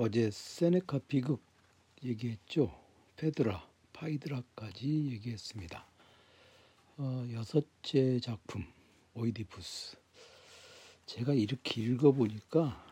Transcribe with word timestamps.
어제 0.00 0.30
세네카 0.30 1.00
비극 1.08 1.42
얘기했죠. 2.04 2.72
페드라, 3.16 3.68
파이드라까지 3.92 5.10
얘기했습니다. 5.10 5.84
어, 6.98 7.26
여섯째 7.32 8.20
작품 8.20 8.64
오이디푸스. 9.14 9.96
제가 11.06 11.34
이렇게 11.34 11.82
읽어보니까 11.82 12.86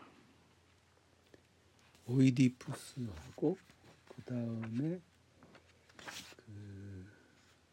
오이디푸스하고 2.07 3.57
그 4.09 4.23
다음에 4.23 5.01
그 6.45 7.07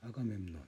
아가멤논. 0.02 0.63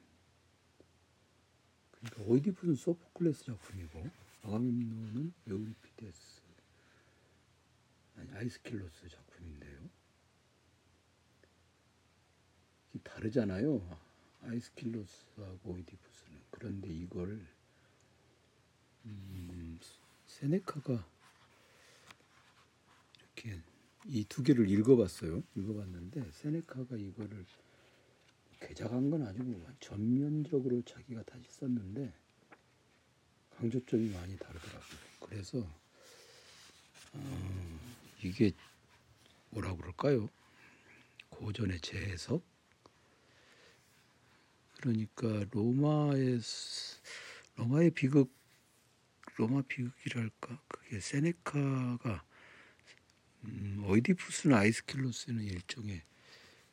그러니까 1.91 2.23
오이디푸스는 2.23 2.75
소포클레스 2.77 3.45
작품이고 3.45 4.09
아가멤논은 4.41 5.36
에우리피데스 5.47 6.35
아니 8.32 8.38
아이스킬로스 8.38 9.10
작품인데요. 9.10 9.89
다르잖아요. 13.04 14.00
아이스킬로스하고 14.43 15.60
오이디푸스는 15.71 16.42
그런데 16.51 16.89
이걸 16.89 17.46
음, 19.06 19.79
세네카가 20.28 21.07
이렇게 23.20 23.61
이 24.07 24.26
두 24.26 24.43
개를 24.43 24.70
읽어봤어요. 24.70 25.43
읽어봤는데 25.56 26.32
세네카가 26.32 26.98
이거를 26.98 27.46
개작한 28.62 29.10
건 29.10 29.23
아니고 29.28 29.68
전면적으로 29.79 30.82
자기가 30.84 31.23
다시 31.23 31.43
썼는데 31.51 32.14
강조점이 33.58 34.09
많이 34.12 34.38
다르더라고요. 34.38 35.00
그래서 35.22 35.59
어, 37.14 37.80
이게 38.25 38.52
뭐라 39.50 39.75
그럴까요? 39.75 40.30
고전의 41.30 41.80
재해석 41.81 42.44
그러니까 44.78 45.45
로마의 45.52 46.40
로마의 47.56 47.92
비극 47.92 48.34
로마 49.38 49.62
비극이랄까 49.64 50.62
그게 50.68 51.00
세네카가 51.00 52.26
음, 53.46 53.84
오이디푸스나 53.86 54.59
아이스킬로스는 54.59 55.44
일종의 55.44 56.02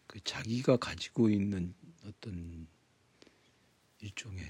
그 0.06 0.20
자기가 0.20 0.76
가지고 0.76 1.28
있는 1.28 1.74
어떤 2.04 2.66
일종의 4.00 4.44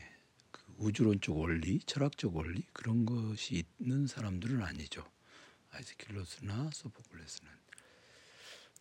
그 0.50 0.62
우주론적 0.78 1.36
원리, 1.36 1.80
철학적 1.80 2.34
원리 2.36 2.62
그런 2.72 3.06
것이 3.06 3.64
있는 3.78 4.06
사람들은 4.06 4.62
아니죠. 4.62 5.04
아이스킬로스나 5.72 6.70
소포클레스는 6.72 7.50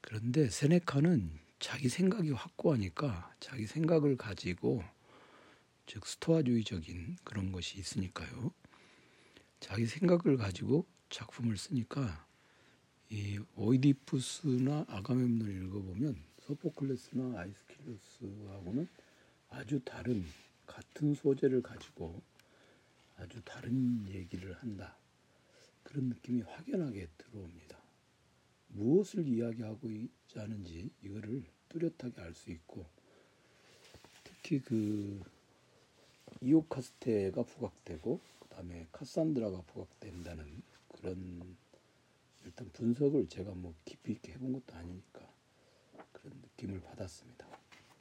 그런데 0.01 0.49
세네카는 0.49 1.39
자기 1.59 1.89
생각이 1.89 2.31
확고하니까 2.31 3.33
자기 3.39 3.65
생각을 3.65 4.17
가지고 4.17 4.83
즉 5.85 6.05
스토아주의적인 6.05 7.17
그런 7.23 7.51
것이 7.51 7.77
있으니까요. 7.79 8.51
자기 9.59 9.85
생각을 9.85 10.37
가지고 10.37 10.85
작품을 11.09 11.57
쓰니까 11.57 12.25
이 13.09 13.39
오이디푸스나 13.55 14.85
아가멤논을 14.87 15.65
읽어보면 15.65 16.15
소포클레스나 16.39 17.39
아이스킬로스하고는 17.39 18.87
아주 19.49 19.79
다른 19.83 20.25
같은 20.65 21.13
소재를 21.13 21.61
가지고 21.61 22.21
아주 23.17 23.41
다른 23.43 24.07
얘기를 24.09 24.57
한다. 24.61 24.97
그런 25.91 26.07
느낌이 26.07 26.41
확연하게 26.43 27.09
들어옵니다. 27.17 27.77
무엇을 28.69 29.27
이야기하고 29.27 29.89
있자는지 29.89 30.89
이거를 31.03 31.43
뚜렷하게 31.67 32.21
알 32.21 32.33
수 32.33 32.49
있고 32.51 32.85
특히 34.23 34.61
그 34.61 35.21
이오카스테가 36.39 37.43
부각되고 37.43 38.21
그다음에 38.39 38.87
카산드라가 38.93 39.63
부각된다는 39.63 40.61
그런 40.87 41.57
일단 42.45 42.69
분석을 42.71 43.27
제가 43.27 43.51
뭐 43.53 43.75
깊이 43.83 44.13
있게 44.13 44.31
해본 44.31 44.53
것도 44.53 44.73
아니니까 44.73 45.29
그런 46.13 46.37
느낌을 46.41 46.79
받았습니다. 46.79 47.45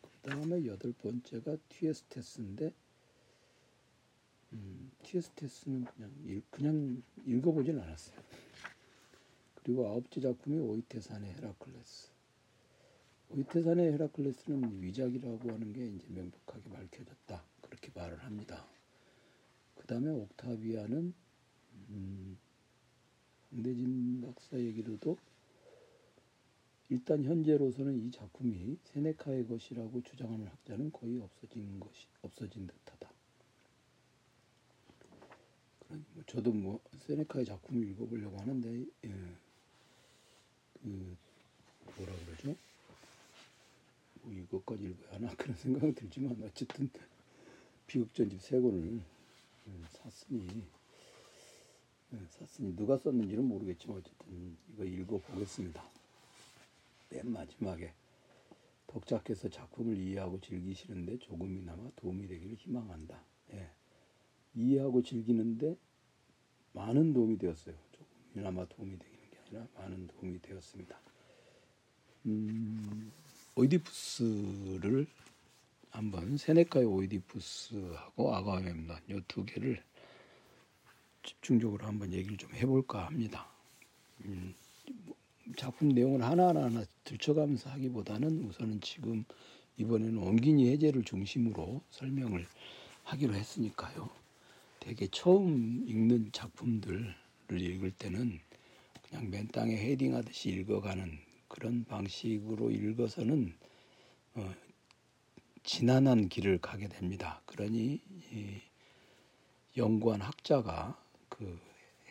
그 0.00 0.30
다음에 0.30 0.64
여덟 0.64 0.92
번째가 0.92 1.56
티에스테스인데 1.68 2.72
음, 4.52 4.90
티에스테스는 5.02 5.84
그냥 5.84 6.12
읽, 6.24 6.50
그냥 6.50 7.02
읽어보진 7.26 7.78
않았어요. 7.78 8.20
그리고 9.54 9.86
아홉째 9.86 10.20
작품이 10.20 10.58
오이테산의 10.58 11.34
헤라클레스. 11.34 12.10
오이테산의 13.30 13.92
헤라클레스는 13.92 14.82
위작이라고 14.82 15.50
하는 15.50 15.72
게 15.72 15.86
이제 15.86 16.06
명백하게 16.08 16.68
밝혀졌다. 16.70 17.44
그렇게 17.60 17.90
말을 17.94 18.18
합니다. 18.24 18.66
그 19.76 19.86
다음에 19.86 20.10
옥타비아는 20.10 21.14
음, 21.90 22.38
황대진 23.50 24.20
박사 24.20 24.58
얘기로도 24.58 25.16
일단 26.88 27.22
현재로서는 27.24 28.04
이 28.04 28.10
작품이 28.10 28.76
세네카의 28.84 29.46
것이라고 29.46 30.02
주장하는 30.02 30.46
학자는 30.46 30.90
거의 30.90 31.20
없어진 31.20 31.78
것이 31.78 32.06
없어진 32.22 32.66
듯하다. 32.66 32.99
뭐 35.90 36.24
저도 36.26 36.52
뭐 36.52 36.80
세네카의 37.06 37.44
작품을 37.44 37.88
읽어보려고 37.90 38.38
하는데 38.38 38.84
예, 39.04 39.14
그 40.82 41.16
뭐라 41.96 42.12
그러죠? 42.24 42.56
뭐 44.22 44.32
이것까지 44.32 44.84
읽어야 44.84 45.14
하나 45.14 45.34
그런 45.36 45.56
생각은 45.56 45.94
들지만 45.94 46.40
어쨌든 46.42 46.90
비극전집 47.86 48.40
세 48.40 48.60
권을 48.60 49.00
예, 49.68 49.72
샀으니 49.90 50.64
예, 52.12 52.18
샀으니 52.28 52.76
누가 52.76 52.96
썼는지는 52.96 53.44
모르겠지만 53.44 53.98
어쨌든 53.98 54.56
이거 54.72 54.84
읽어보겠습니다. 54.84 55.82
맨 57.10 57.32
마지막에 57.32 57.92
독자께서 58.86 59.48
작품을 59.48 59.96
이해하고 59.96 60.40
즐기시는데 60.40 61.18
조금이나마 61.18 61.90
도움이 61.96 62.26
되기를 62.28 62.56
희망한다. 62.56 63.29
예. 64.56 64.60
이해하고 64.60 65.02
즐기는데 65.02 65.76
많은 66.72 67.12
도움이 67.12 67.38
되었어요. 67.38 67.74
조금이나마 67.92 68.64
도움이 68.66 68.98
되기 68.98 69.16
아니라 69.46 69.66
많은 69.76 70.06
도움이 70.08 70.40
되었습니다. 70.42 70.98
음, 72.26 73.10
오이디푸스를 73.54 75.06
한번 75.90 76.36
세네카의 76.36 76.86
오이디푸스하고 76.86 78.34
아가멤논 78.34 78.96
이두 79.08 79.44
개를 79.44 79.82
집중적으로 81.22 81.86
한번 81.86 82.12
얘기를 82.12 82.36
좀 82.36 82.52
해볼까 82.54 83.06
합니다. 83.06 83.48
음, 84.24 84.54
작품 85.56 85.88
내용을 85.88 86.22
하나하나 86.22 86.64
하나 86.64 86.84
들춰가면서 87.04 87.70
하기보다는 87.70 88.44
우선은 88.44 88.80
지금 88.80 89.24
이번에는 89.76 90.18
옹기니 90.18 90.70
해제를 90.70 91.04
중심으로 91.04 91.82
설명을 91.90 92.46
하기로 93.04 93.34
했으니까요. 93.34 94.10
되게 94.80 95.06
처음 95.08 95.84
읽는 95.86 96.32
작품들을 96.32 97.14
읽을 97.52 97.90
때는 97.92 98.40
그냥 99.02 99.30
맨 99.30 99.48
땅에 99.48 99.76
헤딩하듯이 99.76 100.50
읽어가는 100.50 101.18
그런 101.48 101.84
방식으로 101.84 102.70
읽어서는 102.70 103.54
어, 104.34 104.54
지난한 105.62 106.28
길을 106.28 106.58
가게 106.58 106.88
됩니다. 106.88 107.42
그러니 107.46 108.00
연구한 109.76 110.20
학자가 110.20 111.02
그 111.28 111.60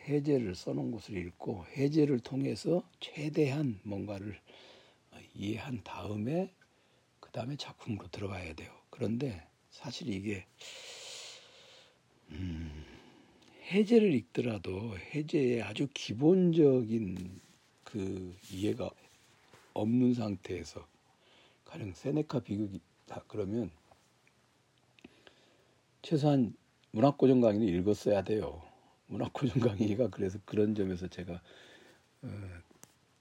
해제를 0.08 0.54
써놓은 0.54 0.90
것을 0.92 1.16
읽고 1.16 1.66
해제를 1.76 2.20
통해서 2.20 2.88
최대한 3.00 3.80
뭔가를 3.82 4.38
이해한 5.34 5.82
다음에 5.84 6.52
그 7.18 7.30
다음에 7.32 7.56
작품으로 7.56 8.08
들어가야 8.08 8.54
돼요. 8.54 8.72
그런데 8.90 9.46
사실 9.70 10.08
이게 10.08 10.46
음, 12.32 12.84
해제를 13.70 14.12
읽더라도 14.14 14.96
해제의 14.98 15.62
아주 15.62 15.88
기본적인 15.92 17.40
그 17.84 18.36
이해가 18.50 18.90
없는 19.74 20.14
상태에서 20.14 20.86
가령 21.64 21.92
세네카 21.94 22.40
비극이다 22.40 23.24
그러면 23.28 23.70
최소한 26.02 26.54
문학고전 26.92 27.40
강의는 27.40 27.68
읽었어야 27.68 28.22
돼요. 28.22 28.62
문학고전 29.06 29.60
강의가 29.60 30.08
그래서 30.08 30.38
그런 30.44 30.74
점에서 30.74 31.08
제가 31.08 31.40
어, 32.22 32.28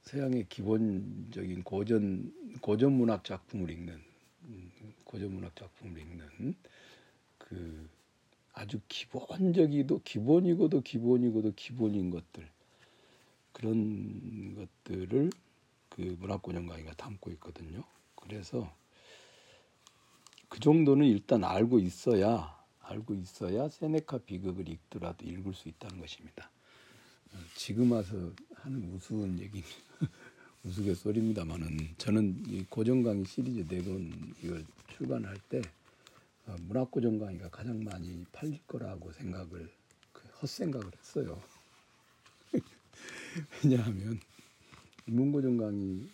서양의 0.02 0.48
기본적인 0.50 1.64
고전 1.64 2.34
고전 2.62 2.94
문학 2.94 3.24
작품을 3.24 3.70
읽는 3.70 4.02
음, 4.46 4.72
고전 5.04 5.34
문학 5.34 5.56
작품을 5.56 6.00
읽는 6.00 6.56
그 7.38 7.90
아주 8.60 8.82
기본적이도 8.90 10.02
기본이고도 10.04 10.82
기본이고도 10.82 11.54
기본인 11.56 12.10
것들 12.10 12.46
그런 13.54 14.54
것들을 14.56 15.30
그 15.88 16.18
문학고정 16.20 16.66
강의가 16.66 16.94
담고 16.94 17.32
있거든요. 17.32 17.84
그래서 18.16 18.70
그 20.50 20.60
정도는 20.60 21.08
일단 21.08 21.46
알고 21.46 21.80
있어야 21.80 22.60
알고 22.82 23.14
있어야 23.16 23.70
세네카 23.70 24.20
비극을 24.20 24.68
읽더라도 24.68 25.26
읽을 25.26 25.54
수 25.54 25.70
있다는 25.70 26.02
것입니다. 26.02 26.52
지금 27.56 27.94
와서 27.94 28.34
하는 28.56 28.94
우스운 28.94 29.40
얘기 29.40 29.64
우스갯소리입니다만은 30.66 31.96
저는 31.98 32.44
이 32.50 32.66
고정 32.70 33.04
강의 33.04 33.24
시리즈 33.24 33.66
네 33.68 33.82
권 33.84 34.34
이걸 34.44 34.66
출간할 34.98 35.38
때 35.48 35.60
어, 35.60 35.79
문학고정 36.62 37.20
강의가 37.20 37.50
가장 37.50 37.84
많이 37.84 38.26
팔릴 38.32 38.60
거라고 38.68 39.12
생각을 39.12 39.70
그 40.12 40.28
헛생각을 40.42 40.92
했어요. 40.98 41.42
왜냐하면 43.64 44.20
인문고정 45.08 45.58
강의는 45.58 46.10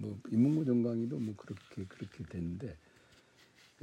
뭐 0.00 0.20
인문고정 0.30 0.82
강의도 0.82 1.18
뭐 1.18 1.34
그렇게 1.36 1.84
그렇게 1.86 2.24
되는데 2.24 2.76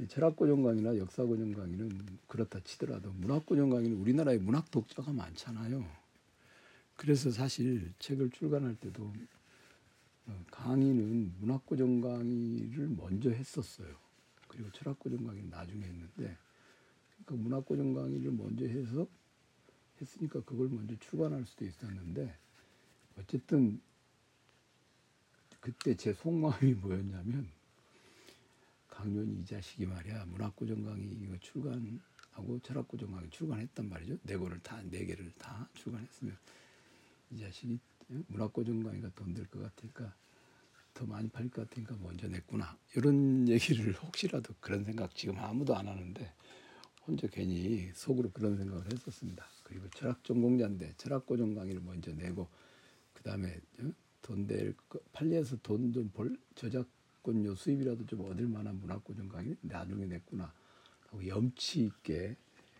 철학고정 0.08 0.62
강의나 0.62 0.96
역사고정 0.96 1.52
강의는 1.52 2.18
그렇다 2.26 2.60
치더라도 2.60 3.12
문학고정 3.12 3.70
강의는 3.70 3.98
우리나라에 3.98 4.38
문학 4.38 4.70
독자가 4.70 5.12
많잖아요. 5.12 5.84
그래서 6.96 7.30
사실 7.30 7.92
책을 7.98 8.30
출간할 8.30 8.76
때도 8.76 9.12
어, 10.26 10.44
강의는 10.50 11.34
문학고정 11.40 12.00
강의를 12.00 12.88
먼저 12.96 13.30
했었어요. 13.30 13.88
그리고 14.52 14.70
철학고정 14.72 15.24
강의는 15.24 15.50
나중에 15.50 15.82
했는데 15.84 16.36
그러니까 17.24 17.34
문학고정 17.36 17.94
강의를 17.94 18.32
먼저 18.32 18.66
해서 18.66 19.06
했으니까 20.00 20.42
그걸 20.44 20.68
먼저 20.68 20.94
출간할 20.98 21.46
수도 21.46 21.64
있었는데 21.64 22.36
어쨌든 23.18 23.80
그때 25.60 25.96
제 25.96 26.12
속마음이 26.12 26.74
뭐였냐면 26.82 27.48
강연이 28.88 29.40
이 29.40 29.46
자식이 29.46 29.86
말이야 29.86 30.26
문학고정 30.26 30.84
강의 30.84 31.06
이거 31.12 31.38
출간하고 31.38 32.60
철학고정 32.62 33.12
강의 33.12 33.30
출간했단 33.30 33.88
말이죠. 33.88 34.18
네 34.24 34.36
권을 34.36 34.60
다네 34.60 35.06
개를 35.06 35.32
다 35.38 35.68
출간했으면 35.74 36.36
이 37.30 37.38
자식이 37.38 37.78
문학고정 38.28 38.82
강의가 38.82 39.08
돈 39.14 39.34
될 39.34 39.46
것 39.48 39.60
같으니까 39.62 40.14
더 40.94 41.06
많이 41.06 41.28
팔릴 41.28 41.50
것 41.50 41.68
같으니까 41.68 41.96
먼저 42.02 42.28
냈구나 42.28 42.76
이런 42.96 43.48
얘기를 43.48 43.92
혹시라도 43.94 44.54
그런 44.60 44.84
생각 44.84 45.14
지금 45.14 45.38
아무도 45.38 45.76
안 45.76 45.88
하는데 45.88 46.32
혼자 47.06 47.26
괜히 47.26 47.90
속으로 47.94 48.30
그런 48.30 48.56
생각을 48.56 48.92
했었습니다. 48.92 49.44
그리고 49.64 49.88
철학 49.90 50.22
전공자인데 50.24 50.94
철학 50.96 51.26
고정 51.26 51.54
강의를 51.54 51.82
먼저 51.82 52.12
내고 52.12 52.48
그 53.14 53.22
다음에 53.22 53.60
돈될 54.22 54.74
팔리에서 55.12 55.56
돈 55.62 55.92
좀 55.92 56.10
벌 56.12 56.36
저작 56.54 56.88
문학권료 57.22 57.54
수입이라도 57.54 58.06
좀 58.06 58.20
얻을 58.22 58.46
만한 58.46 58.78
문학 58.78 59.04
고정 59.04 59.28
강의 59.28 59.56
나중에 59.60 60.06
냈구나 60.06 60.52
하고 61.06 61.26
염치 61.26 61.84
있게 61.84 62.36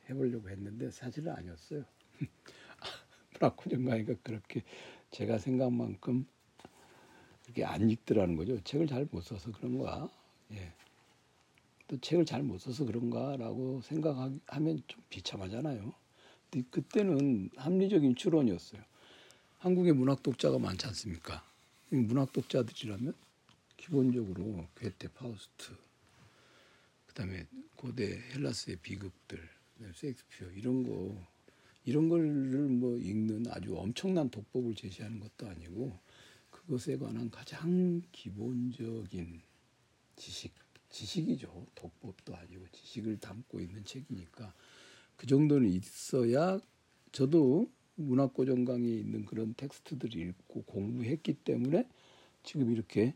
해보려고 0.08 0.50
했는데 0.50 0.90
사실은 0.90 1.32
아니었어요. 1.32 1.84
문학 3.32 3.56
고정 3.56 3.84
강의가 3.84 4.14
그렇게 4.22 4.64
제가 5.10 5.38
생각만큼 5.38 6.26
그렇게 7.52 7.64
안 7.64 7.88
읽더라는 7.90 8.36
거죠. 8.36 8.58
책을 8.64 8.86
잘 8.86 9.06
못 9.10 9.22
써서 9.22 9.52
그런가. 9.52 10.10
예. 10.52 10.72
또 11.86 11.98
책을 12.00 12.24
잘 12.24 12.42
못 12.42 12.58
써서 12.58 12.84
그런가라고 12.84 13.82
생각하면 13.82 14.82
좀 14.88 15.02
비참하잖아요. 15.10 15.92
근데 16.50 16.66
그때는 16.70 17.50
합리적인 17.56 18.16
추론이었어요. 18.16 18.82
한국에 19.58 19.92
문학 19.92 20.22
독자가 20.22 20.58
많지 20.58 20.86
않습니까? 20.86 21.44
문학 21.90 22.32
독자들이라면 22.32 23.14
기본적으로 23.76 24.66
괴테, 24.76 25.08
파우스트, 25.08 25.72
그다음에 27.08 27.46
고대 27.76 28.18
헬라스의 28.32 28.76
비극들, 28.76 29.38
셰익스피어 29.94 30.50
이런 30.52 30.84
거 30.84 31.14
이런 31.84 32.08
거를 32.08 32.24
뭐 32.68 32.96
읽는 32.96 33.46
아주 33.50 33.76
엄청난 33.76 34.30
독법을 34.30 34.74
제시하는 34.74 35.20
것도 35.20 35.48
아니고 35.48 35.98
그것에 36.66 36.96
관한 36.96 37.30
가장 37.30 38.02
기본적인 38.12 39.40
지식, 40.16 40.54
지식이죠. 40.90 41.66
독법도 41.74 42.36
아니고 42.36 42.66
지식을 42.72 43.18
담고 43.18 43.60
있는 43.60 43.84
책이니까 43.84 44.54
그 45.16 45.26
정도는 45.26 45.68
있어야 45.68 46.60
저도 47.10 47.70
문학고정 47.96 48.64
강의에 48.64 48.98
있는 48.98 49.24
그런 49.26 49.54
텍스트들을 49.54 50.16
읽고 50.16 50.62
공부했기 50.62 51.34
때문에 51.34 51.86
지금 52.42 52.72
이렇게 52.72 53.14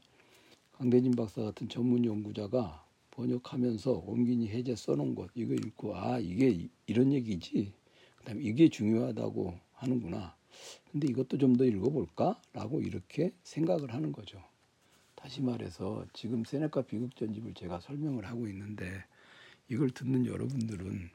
강대진 0.72 1.12
박사 1.12 1.43
같은 1.43 1.69
전문 1.69 2.04
연구자가 2.04 2.84
번역하면서 3.12 3.93
옮기니 3.93 4.48
해제 4.48 4.76
써놓은 4.76 5.14
것 5.14 5.31
이거 5.34 5.54
읽고 5.54 5.96
아 5.96 6.19
이게 6.19 6.69
이런 6.87 7.12
얘기지 7.12 7.72
그다음에 8.19 8.43
이게 8.43 8.69
중요하다고 8.69 9.58
하는구나 9.72 10.37
근데 10.91 11.08
이것도 11.08 11.38
좀 11.38 11.56
더 11.56 11.64
읽어볼까라고 11.64 12.81
이렇게 12.81 13.32
생각을 13.43 13.93
하는 13.94 14.12
거죠 14.12 14.43
다시 15.14 15.41
말해서 15.43 16.06
지금 16.12 16.44
세네카 16.44 16.82
비극 16.82 17.17
전집을 17.17 17.55
제가 17.55 17.81
설명을 17.81 18.26
하고 18.26 18.47
있는데 18.49 19.05
이걸 19.69 19.91
듣는 19.91 20.26
여러분들은 20.26 21.11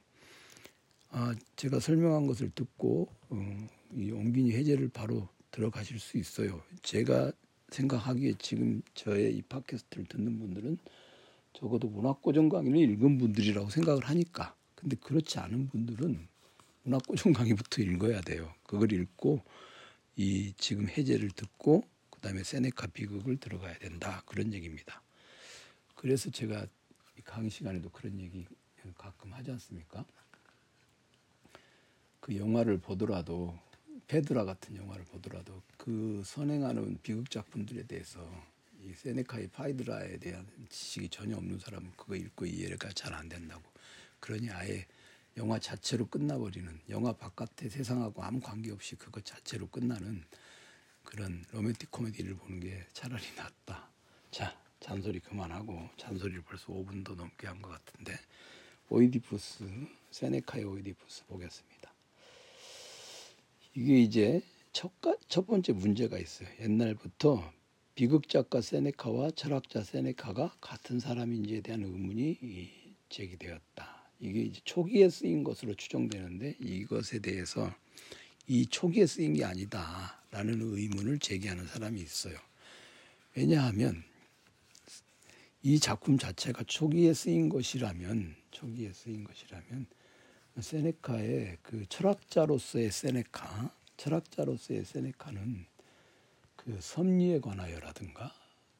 아 1.09 1.35
제가 1.55 1.79
설명한 1.79 2.27
것을 2.27 2.51
듣고 2.55 3.07
어, 3.29 3.67
이 3.93 4.11
옮기니 4.11 4.53
해제를 4.53 4.89
바로 4.89 5.27
들어가실 5.51 5.99
수 5.99 6.17
있어요 6.17 6.61
제가 6.81 7.31
생각하기에 7.69 8.33
지금 8.39 8.81
저의 8.93 9.35
이 9.35 9.41
팟캐스트를 9.43 10.05
듣는 10.05 10.39
분들은 10.39 10.77
적어도 11.53 11.87
문학고정 11.89 12.49
강의를 12.49 12.77
읽은 12.91 13.17
분들이라고 13.17 13.69
생각을 13.69 14.03
하니까. 14.05 14.55
근데 14.75 14.95
그렇지 14.95 15.39
않은 15.39 15.69
분들은 15.69 16.27
문학고정 16.83 17.33
강의부터 17.33 17.81
읽어야 17.83 18.21
돼요. 18.21 18.53
그걸 18.63 18.91
읽고 18.91 19.43
이 20.15 20.53
지금 20.57 20.87
해제를 20.89 21.31
듣고 21.31 21.83
그다음에 22.09 22.43
세네카 22.43 22.87
비극을 22.87 23.37
들어가야 23.37 23.77
된다. 23.79 24.23
그런 24.25 24.53
얘기입니다. 24.53 25.01
그래서 25.95 26.29
제가 26.31 26.65
강의 27.23 27.49
시간에도 27.49 27.89
그런 27.89 28.19
얘기 28.19 28.45
가끔 28.97 29.33
하지 29.33 29.51
않습니까? 29.51 30.05
그 32.19 32.35
영화를 32.35 32.77
보더라도 32.79 33.57
페드라 34.07 34.43
같은 34.45 34.75
영화를 34.75 35.05
보더라도 35.05 35.61
그 35.77 36.21
선행하는 36.25 36.99
비극 37.01 37.29
작품들에 37.29 37.83
대해서 37.83 38.19
이 38.79 38.93
세네카의 38.93 39.49
파이드라에 39.49 40.17
대한 40.17 40.47
지식이 40.69 41.09
전혀 41.09 41.37
없는 41.37 41.59
사람은 41.59 41.91
그거 41.95 42.15
읽고 42.15 42.45
이해가 42.45 42.89
잘 42.93 43.13
안 43.13 43.29
된다고. 43.29 43.63
그러니 44.19 44.49
아예 44.49 44.85
영화 45.37 45.59
자체로 45.59 46.05
끝나버리는 46.07 46.79
영화 46.89 47.13
바깥의 47.13 47.69
세상하고 47.69 48.23
아무 48.23 48.39
관계없이 48.39 48.95
그것 48.95 49.23
자체로 49.25 49.67
끝나는 49.67 50.23
그런 51.03 51.43
로맨틱 51.51 51.89
코미디를 51.91 52.35
보는 52.35 52.59
게 52.59 52.85
차라리 52.93 53.23
낫다. 53.35 53.89
자, 54.29 54.57
잔소리 54.79 55.19
그만하고 55.19 55.89
잔소리를 55.97 56.41
벌써 56.43 56.67
5분도 56.67 57.15
넘게 57.15 57.47
한 57.47 57.61
것 57.61 57.69
같은데 57.69 58.13
오이디푸스 58.89 59.65
세네카의 60.11 60.65
오이디푸스 60.65 61.25
보겠습니다. 61.27 61.93
이게 63.73 63.99
이제 64.01 64.41
첫, 64.73 64.91
첫 65.27 65.47
번째 65.47 65.73
문제가 65.73 66.17
있어요. 66.17 66.49
옛날부터 66.59 67.51
비극 67.95 68.27
작가 68.29 68.61
세네카와 68.61 69.31
철학자 69.31 69.83
세네카가 69.83 70.57
같은 70.59 70.99
사람인지에 70.99 71.61
대한 71.61 71.83
의문이 71.83 72.95
제기되었다. 73.09 74.00
이게 74.21 74.51
초기에 74.63 75.09
쓰인 75.09 75.43
것으로 75.43 75.73
추정되는데 75.73 76.57
이것에 76.59 77.19
대해서 77.19 77.73
이 78.47 78.67
초기에 78.67 79.07
쓰인 79.07 79.33
게 79.33 79.43
아니다라는 79.43 80.61
의문을 80.61 81.19
제기하는 81.19 81.65
사람이 81.65 81.99
있어요. 81.99 82.37
왜냐하면 83.35 84.03
이 85.63 85.79
작품 85.79 86.17
자체가 86.17 86.63
초기에 86.63 87.13
쓰인 87.13 87.49
것이라면 87.49 88.35
초기에 88.51 88.93
쓰인 88.93 89.23
것이라면 89.23 89.87
세네카의 90.59 91.57
그 91.63 91.85
철학자로서의 91.87 92.91
세네카, 92.91 93.73
철학자로서의 93.97 94.85
세네카는 94.85 95.65
그 96.57 96.77
섭리에 96.79 97.39
관하여라든가 97.39 98.31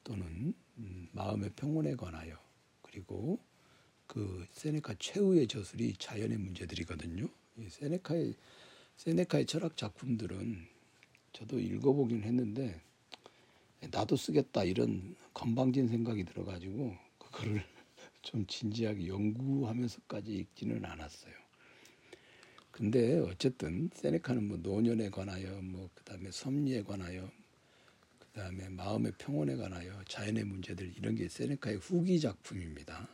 또는 0.04 0.54
음, 0.78 1.08
마음의 1.12 1.50
평온에 1.56 1.96
관하여 1.96 2.36
그리고 2.82 3.40
그 4.12 4.46
세네카 4.52 4.96
최후의 4.98 5.48
저술이 5.48 5.94
자연의 5.98 6.36
문제들이거든요. 6.36 7.26
이 7.56 7.68
세네카의 7.70 8.34
세네카의 8.98 9.46
철학 9.46 9.74
작품들은 9.74 10.66
저도 11.32 11.58
읽어보긴 11.58 12.22
했는데 12.22 12.78
나도 13.90 14.16
쓰겠다 14.16 14.64
이런 14.64 15.16
건방진 15.32 15.88
생각이 15.88 16.24
들어가지고 16.24 16.94
그거를 17.16 17.64
좀 18.20 18.46
진지하게 18.46 19.06
연구하면서까지 19.06 20.30
읽지는 20.30 20.84
않았어요. 20.84 21.32
근데 22.70 23.18
어쨌든 23.18 23.88
세네카는 23.94 24.46
뭐 24.46 24.58
노년에 24.58 25.08
관하여 25.08 25.58
뭐 25.62 25.88
그다음에 25.94 26.30
섭리에 26.30 26.82
관하여 26.82 27.30
그다음에 28.18 28.68
마음의 28.68 29.12
평온에 29.16 29.56
관하여 29.56 30.04
자연의 30.06 30.44
문제들 30.44 30.92
이런 30.98 31.14
게 31.14 31.30
세네카의 31.30 31.78
후기 31.78 32.20
작품입니다. 32.20 33.08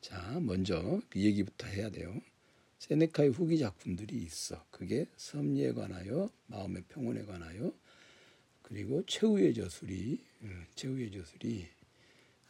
자, 0.00 0.40
먼저 0.40 1.00
그 1.10 1.20
얘기부터 1.20 1.66
해야 1.66 1.90
돼요. 1.90 2.20
세네카의 2.78 3.30
후기 3.30 3.58
작품들이 3.58 4.16
있어. 4.22 4.64
그게 4.70 5.06
섭리에 5.16 5.72
관하여 5.72 6.30
마음의 6.46 6.84
평온에 6.88 7.24
관하여 7.26 7.72
그리고 8.62 9.04
최후의 9.04 9.52
저술이 9.52 10.24
어, 10.42 10.46
최후의 10.74 11.10
저술이 11.12 11.68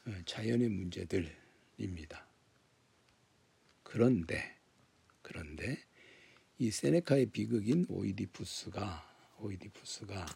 어, 0.07 0.13
자연의 0.27 0.69
문제들입니다. 0.69 2.27
그런데 3.83 4.57
그런데 5.23 5.79
이 6.59 6.71
세네카의 6.71 7.27
비극인 7.27 7.87
오이디푸스가 7.89 9.03
오이디푸스가 9.41 10.27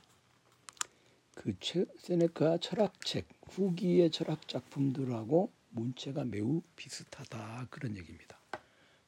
그 1.35 1.55
세네카 1.99 2.59
철학책 2.59 3.29
후기의 3.51 4.11
철학 4.11 4.49
작품들하고 4.49 5.53
문체가 5.75 6.25
매우 6.25 6.63
비슷하다 6.77 7.67
그런 7.71 7.97
얘기입니다. 7.97 8.39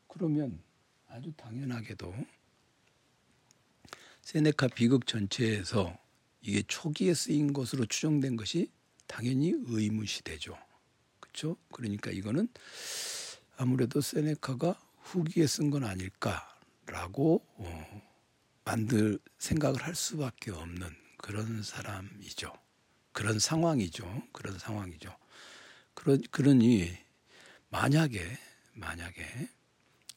그러면 0.09 0.61
아주 1.09 1.33
당연하게도 1.37 2.15
세네카 4.23 4.69
비극 4.69 5.07
전체에서 5.07 5.97
이게 6.41 6.63
초기에 6.67 7.15
쓰인 7.15 7.53
것으로 7.53 7.87
추정된 7.87 8.37
것이 8.37 8.71
당연히 9.07 9.55
의무시되죠. 9.67 10.59
그렇죠? 11.21 11.57
그러니까 11.73 12.11
이거는 12.11 12.49
아무래도 13.57 14.01
세네카가 14.01 14.79
후기에 15.03 15.47
쓴 15.47 15.71
건 15.71 15.85
아닐까라고 15.85 17.47
어, 17.59 18.03
만들 18.65 19.21
생각을 19.39 19.83
할 19.83 19.95
수밖에 19.95 20.51
없는 20.51 20.89
그런 21.19 21.63
사람이죠. 21.63 22.53
그런 23.13 23.39
상황이죠. 23.39 24.23
그런 24.33 24.59
상황이죠. 24.59 25.17
그러, 25.97 26.19
그러니 26.31 26.93
만약에 27.71 28.21
만약에 28.75 29.49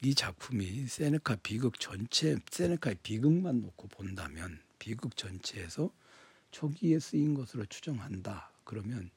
이 0.03 0.13
작품이 0.13 0.85
세네카 0.87 1.37
비극 1.37 1.79
전체 1.79 2.37
세네카의 2.51 2.97
비극만 3.01 3.61
놓고 3.61 3.87
본다면 3.87 4.61
비극 4.77 5.17
전체에서 5.17 5.91
초기에 6.51 6.99
쓰인 6.99 7.33
것으로 7.33 7.65
추정한다. 7.65 8.51
그러면 8.63 9.09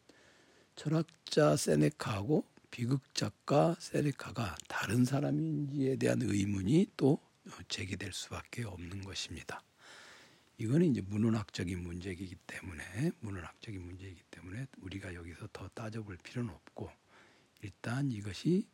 철학자 0.77 1.57
세네카하고 1.57 2.47
비극 2.71 3.15
작가 3.15 3.77
세네카가 3.79 4.57
다른 4.69 5.05
사람인지에 5.05 5.97
대한 5.97 6.23
의문이 6.23 6.93
또 6.97 7.19
제기될 7.69 8.13
수밖에 8.13 8.65
없는 8.65 9.03
것입니다. 9.03 9.63
이거는 10.63 10.93
이제 10.93 11.01
문헌학적인 11.01 11.83
문제이기 11.83 12.37
때문에 12.47 13.11
문헌학적인 13.19 13.83
문제이기 13.83 14.23
때문에 14.31 14.69
우리가 14.79 15.13
여기서 15.13 15.49
더 15.53 15.69
따져볼 15.75 16.19
필요는 16.19 16.51
없고 16.51 16.89
일단 17.63 18.13
이것이 18.13 18.69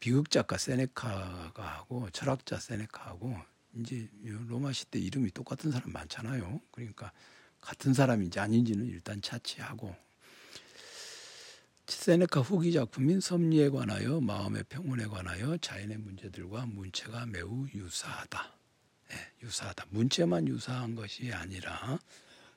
비극 0.00 0.30
작가 0.30 0.58
세네카가 0.58 1.62
하고 1.62 2.10
철학자 2.10 2.58
세네카하고 2.58 3.38
이제 3.76 4.10
로마 4.22 4.74
시대 4.74 4.98
이름이 4.98 5.30
똑같은 5.30 5.70
사람 5.70 5.92
많잖아요. 5.92 6.60
그러니까 6.70 7.10
같은 7.58 7.94
사람인지 7.94 8.38
아닌지는 8.38 8.84
일단 8.84 9.22
차치하고 9.22 9.96
세네카 11.86 12.40
후기 12.40 12.70
작품인 12.70 13.20
섭리에 13.20 13.70
관하여 13.70 14.20
마음의 14.20 14.64
평온에 14.68 15.06
관하여 15.06 15.56
자연의 15.56 15.96
문제들과 15.96 16.66
문체가 16.66 17.24
매우 17.24 17.66
유사하다. 17.72 18.63
네, 19.08 19.16
유사하다. 19.42 19.86
문체만 19.90 20.48
유사한 20.48 20.94
것이 20.94 21.32
아니라 21.32 21.98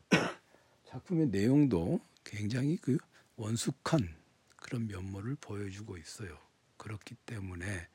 작품의 0.90 1.28
내용도 1.28 2.00
굉장히 2.24 2.78
그 2.78 2.98
원숙한 3.36 4.16
그런 4.56 4.88
면모를 4.88 5.38
보여주고 5.40 5.98
있어요. 5.98 6.38
그렇기 6.78 7.16
때문에 7.26 7.88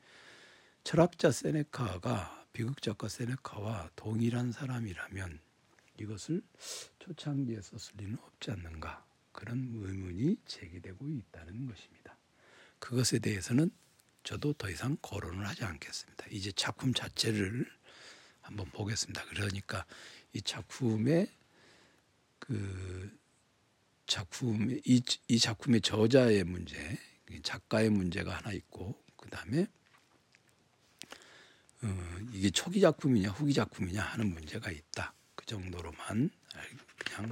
철학자 0.83 1.31
세네카가 1.31 2.47
비극 2.53 2.81
작가 2.81 3.07
세네카와 3.07 3.91
동일한 3.95 4.51
사람이라면 4.51 5.39
이것을 5.99 6.41
초창기에 6.99 7.61
썼을 7.61 7.97
리는 7.97 8.17
없지 8.21 8.51
않는가 8.51 9.05
그런 9.31 9.71
의문이 9.73 10.37
제기되고 10.45 11.09
있다는 11.09 11.67
것입니다. 11.67 12.17
그것에 12.79 13.19
대해서는 13.19 13.71
저도 14.23 14.53
더 14.53 14.69
이상 14.69 14.97
거론을 15.01 15.47
하지 15.47 15.63
않겠습니다. 15.63 16.25
이제 16.29 16.51
작품 16.53 16.93
자체를 16.93 17.69
한번 18.43 18.65
보겠습니다. 18.67 19.25
그러니까 19.25 19.85
이 20.33 20.41
작품의 20.41 21.27
그 22.39 23.17
작품의 24.05 24.81
이, 24.85 25.01
이 25.27 25.39
작품의 25.39 25.81
저자의 25.81 26.43
문제, 26.43 26.99
작가의 27.41 27.89
문제가 27.89 28.37
하나 28.37 28.51
있고 28.51 28.95
그 29.17 29.29
다음에 29.29 29.67
어, 31.81 32.17
이게 32.31 32.49
초기 32.49 32.79
작품이냐 32.79 33.29
후기 33.31 33.53
작품이냐 33.53 34.01
하는 34.01 34.33
문제가 34.33 34.71
있다. 34.71 35.13
그 35.35 35.45
정도로만 35.45 36.29
그냥 36.97 37.29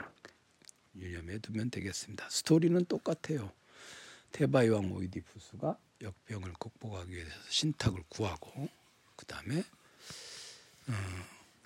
유념해 0.96 1.40
두면 1.40 1.70
되겠습니다. 1.70 2.30
스토리는 2.30 2.84
똑같아요. 2.86 3.52
테바이 4.32 4.70
왕 4.70 4.92
오이디푸스가 4.92 5.78
역병을 6.02 6.54
극복하기 6.54 7.14
위해서 7.14 7.32
신탁을 7.50 8.04
구하고 8.10 8.70
그 9.16 9.26
다음에 9.26 9.60
어, 9.60 9.64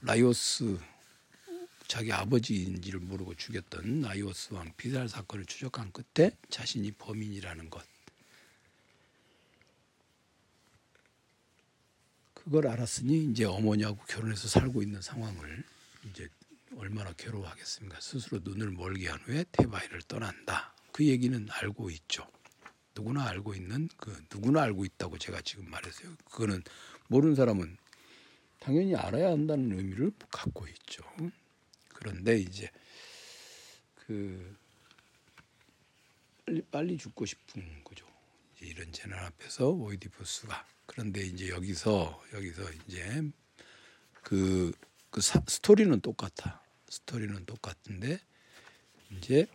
라이오스 0.01 0.77
자기 1.87 2.11
아버지인지를 2.11 2.99
모르고 2.99 3.35
죽였던 3.35 4.01
라이오스 4.01 4.53
왕 4.53 4.71
피살 4.77 5.07
사건을 5.07 5.45
추적한 5.45 5.91
끝에 5.91 6.31
자신이 6.49 6.91
범인이라는 6.93 7.69
것 7.69 7.85
그걸 12.33 12.67
알았으니 12.67 13.31
이제 13.31 13.43
어머니하고 13.45 14.03
결혼해서 14.05 14.47
살고 14.47 14.83
있는 14.83 15.01
상황을 15.01 15.63
이제 16.09 16.29
얼마나 16.77 17.11
괴로워하겠습니까? 17.13 17.99
스스로 17.99 18.39
눈을 18.43 18.71
멀게 18.71 19.07
한 19.07 19.19
후에 19.21 19.45
테바이를 19.51 20.03
떠난다. 20.03 20.75
그 20.91 21.05
얘기는 21.05 21.47
알고 21.49 21.89
있죠. 21.89 22.29
누구나 22.93 23.25
알고 23.27 23.55
있는 23.55 23.89
그 23.97 24.23
누구나 24.31 24.61
알고 24.61 24.85
있다고 24.85 25.17
제가 25.17 25.41
지금 25.41 25.69
말했어요. 25.69 26.15
그거는 26.25 26.61
모르는 27.07 27.35
사람은 27.35 27.77
당연히 28.65 28.95
알아야 28.95 29.29
한다는 29.29 29.77
의미를 29.77 30.11
갖고 30.31 30.67
있죠. 30.67 31.03
그런데 31.93 32.39
이제 32.39 32.71
그 33.93 34.57
빨리, 36.43 36.61
빨리 36.63 36.97
죽고 36.97 37.27
싶은 37.27 37.83
거죠. 37.83 38.07
이런 38.61 38.91
재난 38.91 39.23
앞에서 39.23 39.69
오이디푸스가 39.69 40.65
그런데 40.87 41.21
이제 41.21 41.49
여기서 41.49 42.23
여기서 42.33 42.71
이제 42.87 43.21
그, 44.23 44.71
그 45.11 45.21
사, 45.21 45.43
스토리는 45.47 46.01
똑같아. 46.01 46.59
스토리는 46.89 47.45
똑같은데 47.45 48.19
이제 49.11 49.45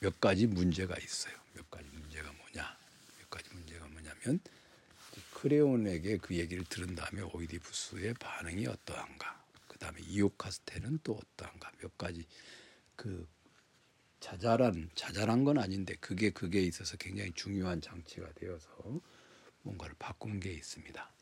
몇 0.00 0.20
가지 0.20 0.46
문제가 0.46 0.94
있어요. 0.98 1.34
몇 1.54 1.70
가지 1.70 1.88
문제가 1.88 2.30
뭐냐? 2.32 2.78
몇 3.18 3.30
가지 3.30 3.48
문제가 3.54 3.88
뭐냐면 3.88 4.40
크레온에게 5.40 6.16
그 6.18 6.34
얘기를 6.34 6.64
들은 6.64 6.96
다음에 6.96 7.22
오이디푸스의 7.22 8.14
반응이 8.14 8.66
어떠한가? 8.66 9.44
그 9.68 9.78
다음에 9.78 10.00
이오카스테는 10.00 11.00
또 11.04 11.12
어떠한가? 11.14 11.70
몇 11.80 11.96
가지 11.96 12.26
그 12.96 13.28
자잘한 14.18 14.90
자잘한 14.96 15.44
건 15.44 15.58
아닌데 15.58 15.94
그게 16.00 16.30
그게 16.30 16.60
있어서 16.62 16.96
굉장히 16.96 17.30
중요한 17.34 17.80
장치가 17.80 18.32
되어서 18.32 18.68
뭔가를 19.62 19.94
바꾼 19.98 20.40
게 20.40 20.52
있습니다. 20.52 21.12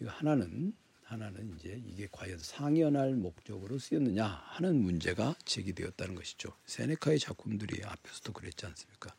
이거 0.00 0.10
하나는 0.10 0.74
하나는 1.02 1.54
이제 1.56 1.80
이게 1.86 2.08
과연 2.10 2.38
상연할 2.38 3.14
목적으로 3.14 3.78
쓰였느냐 3.78 4.24
하는 4.24 4.76
문제가 4.76 5.36
제기되었다는 5.44 6.14
것이죠. 6.14 6.56
세네카의 6.64 7.18
작품들이 7.18 7.84
앞에서도 7.84 8.32
그랬지 8.32 8.64
않습니까? 8.66 9.14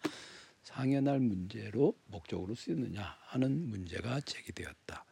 상연할 0.68 1.22
문제로 1.22 1.98
목적으로 2.08 2.54
쓰였느냐 2.54 3.18
하는 3.22 3.70
문제가 3.70 4.20
제기되었다. 4.20 5.06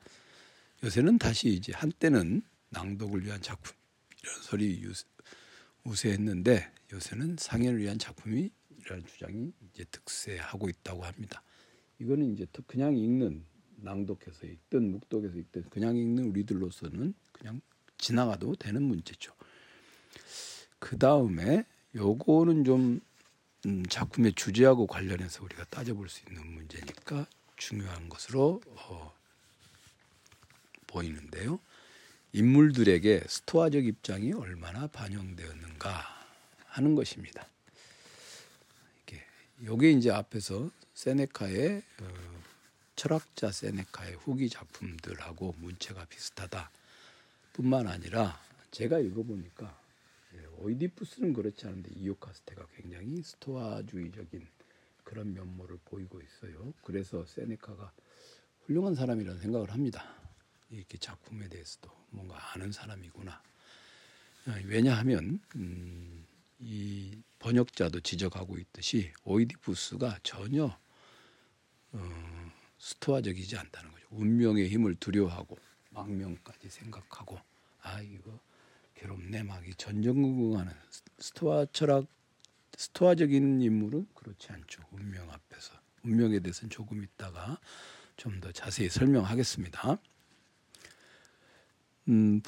요새는 0.84 1.18
다시 1.18 1.48
이제 1.48 1.72
한때는 1.72 2.42
낭독을 2.72 3.24
위한 3.24 3.42
작품 3.42 3.74
이런 4.22 4.36
소리 4.42 4.86
우세했는데 5.86 6.72
요새는 6.92 7.38
상연을 7.40 7.80
위한 7.80 7.98
작품이라는 7.98 9.06
주장이 9.08 9.54
이제 9.72 9.86
득세하고 9.86 10.68
있다고 10.68 11.06
합니다. 11.06 11.42
이거는 12.00 12.34
이제 12.34 12.46
그냥 12.68 12.98
읽는 12.98 13.46
낭독해서 13.78 14.48
읽든 14.48 14.92
묵독해서 14.92 15.38
읽든 15.38 15.70
그냥 15.70 15.96
읽는 15.96 16.26
우리들로서는 16.26 17.14
그냥 17.32 17.62
지나가도 17.98 18.56
되는 18.56 18.84
문제죠. 18.84 19.34
그 20.80 20.98
다음에 20.98 21.66
요거는 21.96 22.66
좀 22.66 23.00
음, 23.66 23.84
작품의 23.88 24.34
주제하고 24.34 24.86
관련해서 24.86 25.44
우리가 25.44 25.66
따져볼 25.66 26.08
수 26.08 26.22
있는 26.28 26.46
문제니까 26.54 27.26
중요한 27.58 28.08
것으로 28.10 28.62
어, 28.68 29.14
보이는데요. 30.86 31.60
인물들에게 32.32 33.24
스토아적 33.28 33.86
입장이 33.86 34.34
얼마나 34.34 34.86
반영되었는가 34.88 36.06
하는 36.68 36.94
것입니다. 36.94 37.48
이게 39.04 39.26
요게 39.64 39.92
이제 39.92 40.12
앞에서 40.12 40.70
세네카의 40.94 41.82
어, 42.02 42.14
철학자 42.96 43.52
세네카의 43.52 44.16
후기 44.16 44.50
작품들하고 44.50 45.56
문체가 45.58 46.06
비슷하다. 46.06 46.70
뿐만 47.54 47.88
아니라 47.88 48.40
제가 48.72 49.00
읽어보니까 49.00 49.66
예, 49.66 49.85
오이디푸스는 50.58 51.34
그렇지 51.34 51.68
않은데 51.68 51.92
이오카스테가 51.96 52.68
굉장히 52.76 53.22
스토아주의적인 53.22 54.48
그런 55.04 55.34
면모를 55.34 55.80
보이고 55.86 56.22
있어요. 56.22 56.74
그래서 56.84 57.26
세네카가 57.26 57.92
훌륭한 58.66 58.96
사람이라는 58.96 59.40
생각을 59.40 59.72
합니다. 59.72 60.04
이렇게 60.70 60.98
작품에 60.98 61.48
대해서도 61.48 61.92
뭔가 62.10 62.38
아는 62.54 62.72
사람이구나. 62.72 63.42
아, 64.48 64.62
왜냐하면 64.66 65.40
음, 65.56 66.26
이 66.60 67.22
번역자도 67.40 68.02
지적하고 68.02 68.58
있듯이 68.58 69.12
오이디푸스가 69.24 70.20
전혀 70.24 70.78
어, 71.92 72.52
스토아적이지 72.80 73.58
않다는 73.58 73.92
거죠. 73.92 74.08
운명의 74.12 74.70
힘을 74.70 74.96
두려워하고 74.96 75.58
망명까지 75.92 76.70
생각하고 76.70 77.40
아 77.82 78.02
이거 78.02 78.40
괴롭네 79.06 79.44
막이 79.44 79.76
전전긍긍하는 79.76 80.74
스토아 81.20 81.68
철학 81.72 82.08
스토아적인 82.76 83.62
인물은 83.62 84.08
그렇지 84.16 84.52
않죠. 84.52 84.82
운명 84.92 85.30
앞에서 85.32 85.74
운명에 86.04 86.40
대해서는 86.40 86.70
조금 86.72 87.04
있다가 87.04 87.60
좀 88.18 88.40
더 88.40 88.52
자세히 88.52 88.90
설명하겠습니다. 88.90 89.98
음, 92.08 92.42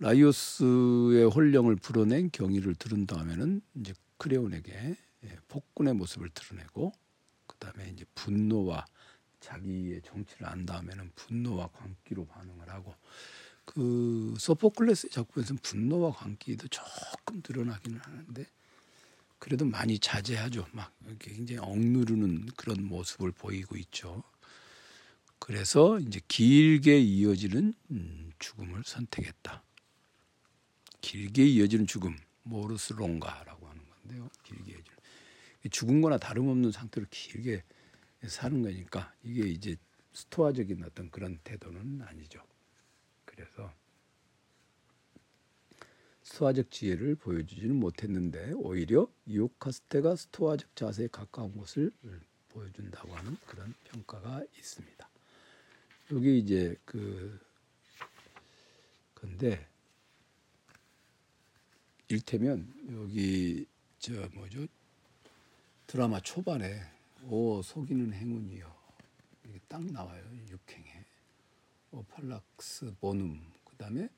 라이오스의 0.00 1.28
홀령을 1.30 1.76
불어낸 1.76 2.30
경위를 2.32 2.74
들은 2.74 3.06
다음에는 3.06 3.60
이제 3.76 3.94
크레온에게 4.16 4.96
예, 5.24 5.36
폭군의 5.48 5.94
모습을 5.94 6.30
드러내고 6.30 6.92
그 7.46 7.56
다음에 7.58 7.90
이제 7.90 8.04
분노와 8.16 8.84
자기의 9.40 10.02
정치를 10.02 10.48
안 10.48 10.66
다음에는 10.66 11.12
분노와 11.14 11.68
광기로 11.68 12.26
반응을 12.26 12.68
하고 12.70 12.94
그 13.64 14.34
소포클레스 14.38 15.10
작품에서는 15.10 15.60
분노와 15.62 16.12
광기도 16.12 16.68
조금 16.68 17.42
드러나기는 17.42 17.98
하는데 17.98 18.46
그래도 19.38 19.64
많이 19.64 19.98
자제하죠. 19.98 20.66
막 20.72 20.92
굉장히 21.18 21.58
억누르는 21.58 22.46
그런 22.56 22.84
모습을 22.84 23.32
보이고 23.32 23.76
있죠. 23.76 24.22
그래서 25.38 25.98
이제 25.98 26.20
길게 26.28 27.00
이어지는 27.00 27.74
음, 27.90 28.32
죽음을 28.38 28.82
선택했다. 28.84 29.62
길게 31.00 31.44
이어지는 31.44 31.88
죽음, 31.88 32.16
모르스롱가라고 32.44 33.66
하는 33.68 33.82
건데요. 33.88 34.30
길게 34.44 34.70
이어지는 34.70 34.98
죽은 35.70 36.00
거나 36.00 36.18
다름없는 36.18 36.70
상태로 36.70 37.06
길게 37.10 37.64
사는 38.28 38.62
거니까 38.62 39.12
이게 39.24 39.48
이제 39.48 39.76
스토아적인 40.12 40.84
어떤 40.84 41.10
그런 41.10 41.38
태도는 41.42 42.02
아니죠. 42.02 42.40
그래서 43.32 43.72
스토아적 46.22 46.70
지혜를 46.70 47.16
보여주지는 47.16 47.76
못했는데 47.76 48.52
오히려 48.52 49.10
이오카스테가 49.26 50.16
스토아적 50.16 50.76
자세에 50.76 51.08
가까운 51.08 51.56
것을 51.56 51.92
보여준다고 52.48 53.14
하는 53.14 53.36
그런 53.46 53.74
평가가 53.84 54.42
있습니다. 54.56 55.08
여기 56.12 56.38
이제 56.38 56.76
그 56.84 57.40
근데 59.14 59.66
일테면 62.08 62.72
여기 62.92 63.66
저 63.98 64.12
뭐죠 64.34 64.66
드라마 65.86 66.20
초반에 66.20 66.82
오 67.24 67.62
속이는 67.62 68.12
행운이요 68.12 68.74
이게 69.46 69.60
딱 69.68 69.82
나와요 69.84 70.22
육행에 70.48 71.01
오팔락스 71.92 72.94
보눔 73.00 73.40
그다음에 73.64 74.08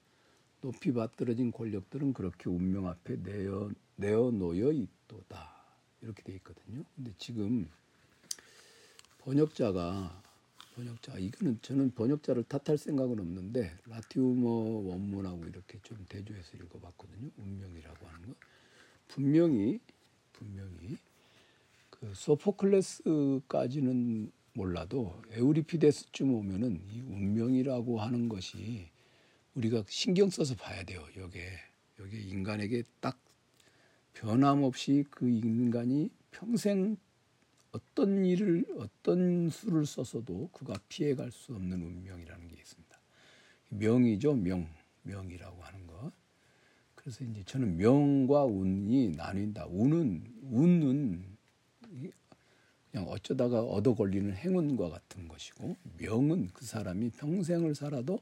높이 0.61 0.93
받들어진 0.93 1.51
권력들은 1.51 2.13
그렇게 2.15 2.49
운명 2.49 2.87
앞에 2.87 3.17
내어 3.17 3.73
내어 3.97 4.31
놓여 4.31 4.71
있도다 4.73 5.53
이렇게 6.01 6.23
돼 6.23 6.35
있거든요. 6.37 6.85
근데 6.95 7.13
지금 7.19 7.69
번역자가 9.19 10.23
번역자 10.75 11.19
이거는 11.19 11.59
저는 11.63 11.95
번역자를 11.95 12.45
탓할 12.45 12.79
생각은 12.79 13.19
없는데 13.21 13.77
라티우머 13.87 14.49
원문하고 14.89 15.45
이렇게 15.47 15.79
좀 15.83 16.05
대조해서 16.09 16.57
읽어봤거든요. 16.57 17.31
운명이라고 17.39 18.07
하는 18.07 18.29
거 18.29 18.35
분명히 19.09 19.81
분명히 20.33 20.97
그 21.91 22.13
소포클레스까지는 22.15 24.33
몰라도 24.55 25.21
에우리피데스쯤 25.33 26.33
오면은 26.33 26.81
이 26.89 27.01
운명이라고 27.01 28.01
하는 28.01 28.29
것이 28.29 28.89
우리가 29.55 29.85
신경 29.89 30.31
써서 30.31 30.55
봐야 30.55 30.85
돼요. 30.85 31.05
여기에 31.17 31.43
여기 32.01 32.23
인간에게 32.23 32.85
딱 33.01 33.19
변함없이 34.15 35.05
그 35.11 35.29
인간이 35.29 36.11
평생 36.31 36.97
어떤 37.73 38.25
일을 38.25 38.65
어떤 38.79 39.51
수를 39.51 39.85
써서도 39.85 40.51
그가 40.53 40.75
피해갈 40.89 41.33
수 41.33 41.55
없는 41.55 41.83
운명이라는 41.83 42.49
게 42.49 42.57
있습니다. 42.57 43.01
명이죠, 43.71 44.35
명, 44.35 44.69
명이라고 45.03 45.63
하는 45.63 45.87
것. 45.89 46.13
그래서 46.95 47.25
이제 47.25 47.43
저는 47.45 47.77
명과 47.77 48.45
운이 48.45 49.11
나뉜다. 49.11 49.67
운은 49.67 50.25
운은 50.43 51.34
그냥 52.95 53.09
어쩌다가 53.09 53.61
얻어 53.61 53.93
걸리는 53.93 54.33
행운과 54.35 54.89
같은 54.89 55.27
것이고 55.27 55.77
명은 55.99 56.51
그 56.55 56.65
사람이 56.65 57.11
평생을 57.11 57.75
살아도 57.75 58.21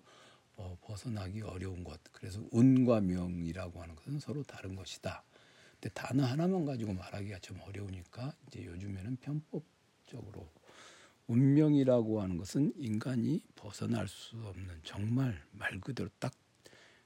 어, 0.57 0.79
벗어나기 0.81 1.43
어려운 1.43 1.85
것. 1.85 2.01
그래서 2.11 2.43
운과 2.51 3.03
명이라고 3.03 3.83
하는 3.83 3.95
것은 3.95 4.19
서로 4.19 4.43
다른 4.43 4.75
것이다. 4.75 5.25
근데 5.73 5.91
단어 5.93 6.25
하나만 6.25 6.65
가지고 6.65 6.95
말하기가 6.95 7.41
좀 7.41 7.61
어려우니까 7.61 8.35
이제 8.47 8.65
요즘에는 8.65 9.17
편법적으로 9.17 10.49
운명이라고 11.27 12.23
하는 12.23 12.39
것은 12.39 12.73
인간이 12.77 13.45
벗어날 13.55 14.09
수 14.09 14.37
없는 14.39 14.81
정말 14.85 15.39
말 15.51 15.79
그대로 15.83 16.09
딱 16.19 16.33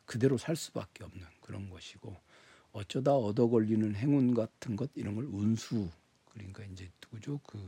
그대로 0.05 0.38
살 0.38 0.55
수밖에 0.55 1.02
없는 1.02 1.26
그런 1.40 1.68
것이고 1.68 2.14
어쩌다 2.70 3.16
얻어 3.16 3.48
걸리는 3.48 3.96
행운 3.96 4.35
같은 4.35 4.76
것 4.76 4.88
이런 4.94 5.16
걸 5.16 5.24
운수 5.24 5.90
그러니까 6.37 6.64
이제 6.64 6.90
누구죠 7.03 7.40
그 7.46 7.66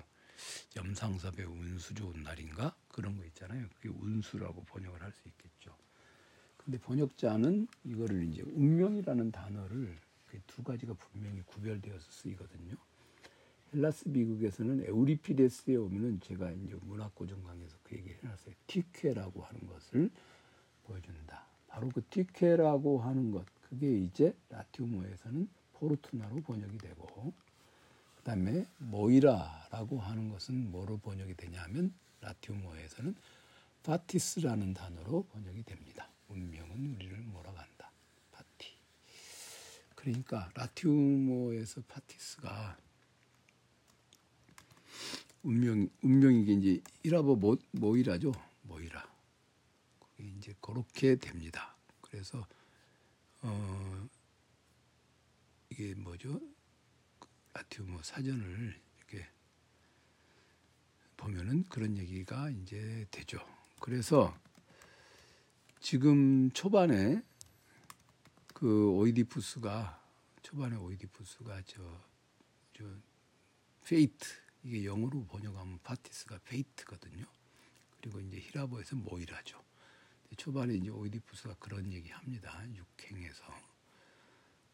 염상섭의 0.77 1.47
운수 1.47 1.95
좋은 1.95 2.23
날인가 2.23 2.77
그런 2.89 3.17
거 3.17 3.25
있잖아요 3.25 3.67
그게 3.77 3.89
운수라고 3.89 4.65
번역을 4.65 5.03
할 5.03 5.13
수 5.13 5.27
있겠죠 5.29 5.77
근데 6.57 6.79
번역자는 6.81 7.67
이거를 7.85 8.25
이제 8.25 8.43
운명이라는 8.43 9.33
단어를 9.33 9.97
두 10.47 10.63
가지가 10.63 10.93
분명히 10.95 11.41
구별되어서 11.43 12.11
쓰이거든요. 12.11 12.77
헬라스 13.73 14.09
비극에서는 14.09 14.85
에우리피데스에 14.85 15.77
오면은 15.77 16.21
제가 16.21 16.51
이제 16.53 16.75
문학고전 16.83 17.43
강의에서 17.43 17.77
그 17.83 17.97
얘기 17.97 18.11
해놨어요. 18.23 18.55
τύχη라고 18.67 19.43
하는 19.43 19.67
것을 19.67 20.11
보여준다. 20.85 21.47
바로 21.69 21.89
그 21.89 22.03
τύχη라고 22.11 23.01
하는 23.01 23.31
것, 23.31 23.47
그게 23.63 23.99
이제 23.99 24.35
라티움어에서는 24.51 25.49
fortuna로 25.73 26.43
번역이 26.43 26.79
되고, 26.79 27.33
그 28.29 28.31
다음에 28.35 28.67
μοῖρα라고 28.77 30.01
하는 30.01 30.29
것은 30.29 30.71
뭐로 30.71 30.99
번역이 30.99 31.33
되냐면 31.33 31.95
라티움어에서는 32.21 33.15
fatis라는 33.83 34.75
단어로 34.75 35.23
번역이 35.33 35.63
됩니다. 35.63 36.11
운명은 36.29 36.97
우리를 36.97 37.17
몰아간다. 37.23 37.91
그러니까 39.95 40.51
라티움어에서 40.55 41.81
fatis가 41.89 42.77
운명 45.43 45.89
운명 46.03 46.39
이게 46.39 46.53
이제 46.53 46.83
희랍어 47.05 47.35
모, 47.35 47.57
μοῖρα죠 47.73 48.33
μοῖρα 48.65 49.11
그게 50.01 50.29
이제 50.37 50.55
그렇게 50.61 51.17
됩니다. 51.17 51.75
그래서 52.03 52.47
어 53.41 54.09
이게 55.71 55.95
뭐죠 55.95 56.39
라티움어 57.59 58.03
사전을 58.03 58.81
이렇게 58.99 59.27
보면은 61.17 61.65
그런 61.65 61.97
얘기가 61.97 62.51
이제 62.51 63.07
되죠. 63.11 63.39
그래서 63.81 64.37
지금 65.81 66.51
초반에 66.53 67.23
그 68.55 68.91
오이디푸스가 68.91 70.01
초반에 70.43 70.77
오이디푸스가 70.77 71.63
저, 71.67 72.05
저 72.75 72.85
fate 73.85 74.29
이게 74.63 74.85
영어로 74.85 75.25
번역하면 75.27 75.81
fatis가 75.83 76.39
fate거든요. 76.45 77.27
그리고 78.01 78.21
이제 78.21 78.39
희랍어에서 78.39 78.97
μοῖρα죠. 78.97 79.63
초반에 80.37 80.75
이제 80.75 80.91
오이디푸스가 80.91 81.55
그런 81.59 81.93
얘기합니다. 81.93 82.65
육행에서 82.73 83.68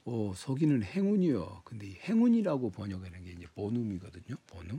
오 0.04 0.34
속이는 0.34 0.82
행운이여. 0.82 1.62
근데 1.64 1.86
이 1.86 1.94
행운이라고 1.94 2.70
번역하는 2.70 3.24
게 3.24 3.32
이제 3.32 3.46
bonum이거든요. 3.54 4.36
bonum 4.46 4.78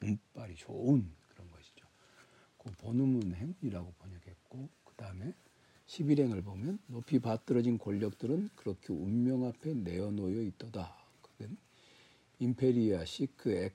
운빨이 0.00 0.54
좋은 0.56 1.06
그런 1.28 1.50
것이죠. 1.50 1.86
그 2.56 2.70
bonum은 2.78 3.34
행운이라고 3.34 3.92
번역했고 3.98 4.68
그 4.84 4.94
다음에 4.94 5.34
11행을 5.86 6.42
보면 6.42 6.78
높이 6.86 7.18
받들어진 7.18 7.76
권력들은 7.76 8.50
그렇게 8.56 8.94
운명 8.94 9.44
앞에 9.44 9.74
내어놓여 9.74 10.40
있도다. 10.42 10.96
그건 11.20 11.58
imperia, 12.38 13.04
sic, 13.04 13.50
ex, 13.50 13.74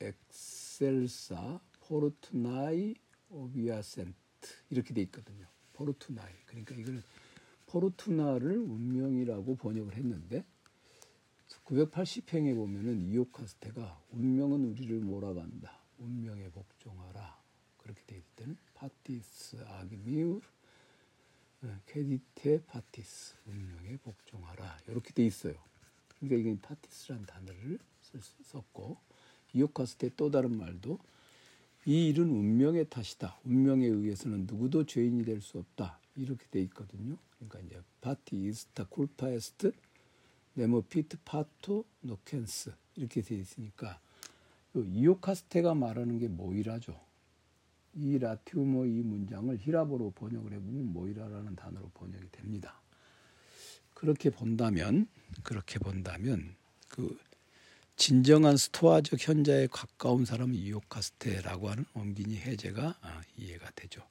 excelsa, 0.00 1.60
Fortunae, 1.80 2.94
obiacent 3.30 4.14
이렇게 4.70 4.94
돼 4.94 5.02
있거든요. 5.02 5.46
Fortunae. 5.74 6.32
그러니까 6.46 6.74
이걸 6.74 7.02
fortuna를 7.68 8.58
운명이라고 8.58 9.56
번역을 9.56 9.94
했는데 9.94 10.44
980행에 11.64 12.54
보면은 12.54 13.02
이오카스테가 13.02 14.00
운명은 14.12 14.64
우리를 14.64 14.98
몰아간다. 15.00 15.78
운명에 15.98 16.48
복종하라. 16.50 17.38
그렇게 17.78 18.02
돼 18.06 18.16
있을 18.16 18.26
때는 18.36 18.56
fatis 18.74 19.64
agimur 19.66 20.40
cedite 21.86 22.62
fatis 22.64 23.34
운명에 23.46 23.96
복종하라 23.98 24.78
이렇게 24.88 25.12
돼 25.12 25.26
있어요. 25.26 25.54
그러니까 26.18 26.36
이게 26.36 26.60
fatis란 26.60 27.26
단어를 27.26 27.78
썼고 28.44 28.96
이오카스테 29.52 30.10
또 30.16 30.30
다른 30.30 30.56
말도 30.56 30.98
이 31.86 32.08
일은 32.08 32.30
운명의 32.30 32.88
탓이다. 32.88 33.40
운명에 33.44 33.86
의해서는 33.86 34.46
누구도 34.46 34.84
죄인이 34.84 35.24
될 35.24 35.40
수 35.40 35.58
없다. 35.58 35.98
이렇게 36.18 36.44
돼 36.50 36.60
있거든요. 36.62 37.16
그러니까 37.36 37.60
이제 37.60 37.82
fati 38.00 38.44
ista 38.44 38.84
culpa 38.84 39.39
est 39.39 39.72
nemo 40.54 40.82
fit 40.82 41.18
fato 41.24 41.84
nocens 42.00 42.72
이렇게 42.96 43.22
돼 43.22 43.36
있으니까 43.36 44.00
이오카스테가 44.74 45.74
말하는 45.74 46.18
게 46.18 46.28
μοῖρα죠. 46.28 47.00
이 47.94 48.18
라티움어 48.18 48.86
이 48.86 49.02
문장을 49.02 49.56
희랍어로 49.56 50.10
번역을 50.12 50.52
해보면 50.52 50.92
μοῖρα라는 50.92 51.56
단어로 51.56 51.90
번역이 51.94 52.30
됩니다. 52.30 52.80
그렇게 53.94 54.30
본다면 54.30 55.08
그렇게 55.42 55.78
본다면 55.78 56.54
그 56.88 57.18
진정한 57.96 58.56
스토아적 58.56 59.26
현자에 59.26 59.66
가까운 59.68 60.24
사람은 60.24 60.54
이오카스테라고 60.54 61.68
하는 61.70 61.84
옴기니 61.94 62.36
해제가 62.36 62.96
아, 63.00 63.22
이해가 63.36 63.70
되죠. 63.74 64.02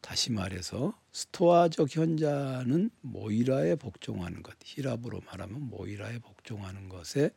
다시 0.00 0.30
말해서 0.30 0.98
스토아적 1.12 1.94
현자는 1.94 2.90
모이라에 3.00 3.74
복종하는 3.76 4.42
것, 4.42 4.54
히라브로 4.62 5.22
말하면 5.26 5.62
모이라에 5.62 6.18
복종하는 6.18 6.88
것에 6.88 7.30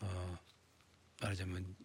어, 0.00 0.38
말하자면 1.20 1.76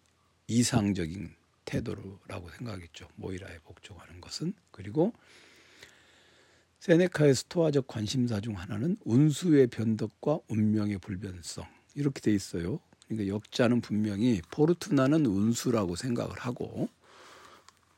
이상적인 0.48 1.34
태도라고 1.64 2.48
생각했죠. 2.50 3.08
모이라에 3.16 3.58
복종하는 3.58 4.20
것은 4.20 4.54
그리고 4.70 5.12
세네카의 6.78 7.34
스토아적 7.34 7.86
관심사 7.88 8.40
중 8.40 8.58
하나는 8.58 8.96
운수의 9.04 9.66
변덕과 9.66 10.38
운명의 10.48 10.98
불변성 10.98 11.66
이렇게 11.94 12.20
돼 12.20 12.32
있어요. 12.32 12.78
그러니까 13.08 13.34
역자는 13.34 13.80
분명히 13.80 14.40
포르투나는 14.50 15.26
운수라고 15.26 15.96
생각을 15.96 16.38
하고 16.38 16.88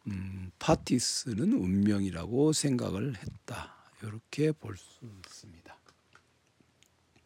음, 0.06 0.50
파티스는 0.58 1.52
운명이라고 1.52 2.52
생각을 2.52 3.16
했다. 3.16 3.74
이렇게 4.02 4.52
볼 4.52 4.76
수 4.76 5.04
있습니다. 5.26 5.76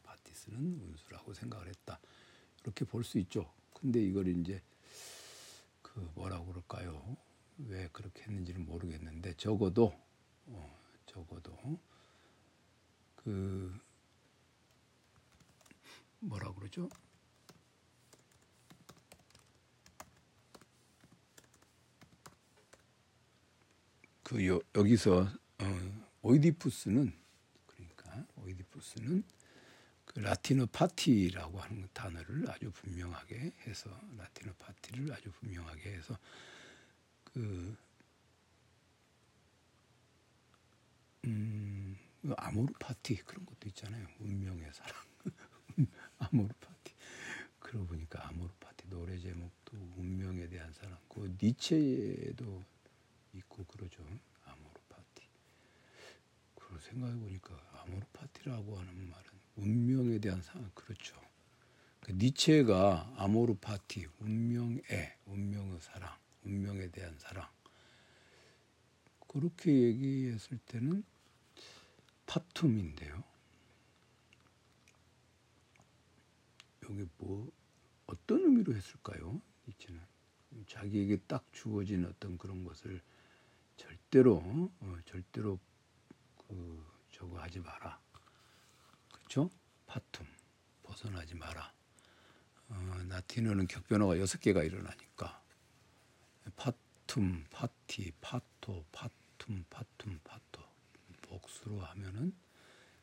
파티스는 0.02 0.58
운수라고 0.80 1.34
생각을 1.34 1.68
했다. 1.68 2.00
이렇게 2.64 2.84
볼 2.84 3.04
수 3.04 3.18
있죠. 3.18 3.52
근데 3.74 4.00
이걸 4.02 4.28
이제 4.28 4.62
그 5.82 6.00
뭐라고 6.14 6.46
그럴까요? 6.46 7.16
왜 7.58 7.88
그렇게 7.92 8.22
했는지는 8.22 8.64
모르겠는데 8.64 9.34
적어도 9.34 9.92
어, 10.46 10.80
적어도 11.06 11.56
그 13.16 13.78
뭐라 16.20 16.52
그러죠? 16.54 16.88
그 24.32 24.46
여, 24.46 24.58
여기서 24.74 25.28
어, 25.58 26.04
오이디푸스는 26.22 27.12
그러니까 27.66 28.26
오이디푸스는 28.36 29.22
그 30.06 30.20
라틴어 30.20 30.66
파티라고 30.72 31.60
하는 31.60 31.86
단어를 31.92 32.50
아주 32.50 32.70
분명하게 32.70 33.52
해서 33.66 33.90
라틴어 34.16 34.54
파티를 34.54 35.12
아주 35.12 35.30
분명하게 35.32 35.92
해서 35.92 36.18
그 37.24 37.76
음, 41.26 41.98
amor 42.38 42.72
fati 42.80 43.16
그런 43.16 43.44
것도 43.44 43.68
있잖아요. 43.68 44.08
운명의 44.18 44.72
사랑. 44.72 44.94
amor 46.18 46.48
fati. 46.58 46.94
그러고 47.58 47.86
보니까 47.86 48.26
amor 48.28 48.50
fati 48.58 48.88
노래 48.88 49.18
제목도 49.18 49.76
운명에 49.98 50.48
대한 50.48 50.72
사랑. 50.72 50.98
그 51.10 51.36
니체에도 51.40 52.64
있고 53.34 53.64
그러죠. 53.64 54.02
amor 54.44 54.74
fati. 54.88 55.26
그걸 56.54 56.80
생각해 56.80 57.14
보니까 57.18 57.54
amor 57.82 58.04
fati라고 58.12 58.78
하는 58.78 59.10
말은 59.10 59.30
운명에 59.56 60.18
대한 60.18 60.42
사랑 60.42 60.70
그렇죠. 60.74 61.20
그 62.00 62.12
니체가 62.12 63.14
amor 63.16 63.54
fati, 63.54 64.06
운명의 64.18 64.82
운명의 65.26 65.80
사랑, 65.80 66.16
운명에 66.44 66.88
대한 66.90 67.16
사랑. 67.18 67.48
그렇게 69.28 69.72
얘기했을 69.72 70.58
때는 70.66 71.04
파툼인데요. 72.26 73.22
여기 76.84 77.06
뭐 77.18 77.50
어떤 78.06 78.40
의미로 78.40 78.74
했을까요? 78.74 79.40
니체는 79.68 80.00
자기에게 80.66 81.18
딱 81.26 81.44
주어진 81.52 82.04
어떤 82.04 82.36
그런 82.36 82.64
것을 82.64 83.00
절대로 83.82 84.36
어, 84.80 84.96
절대로 85.04 85.58
그 86.36 86.86
저거 87.10 87.40
하지 87.40 87.58
마라. 87.58 88.00
그렇죠? 89.12 89.50
파툼 89.86 90.26
벗어나지 90.82 91.34
마라. 91.34 91.72
어, 92.68 92.74
라틴어는 93.08 93.66
격변화가 93.66 94.18
여섯 94.18 94.40
개가 94.40 94.62
일어나니까 94.62 95.42
fatum, 96.56 97.44
fati, 97.50 98.12
fato, 98.20 98.84
fatum, 98.92 99.64
fatum, 99.68 100.18
fato 100.22 100.62
복수로 101.22 101.80
하면은 101.80 102.34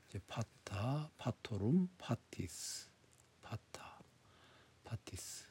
이제 0.07 0.19
fata, 0.27 1.09
fatorum, 1.17 1.89
fatis, 1.97 2.89
fata, 3.41 3.99
fatis. 4.85 5.45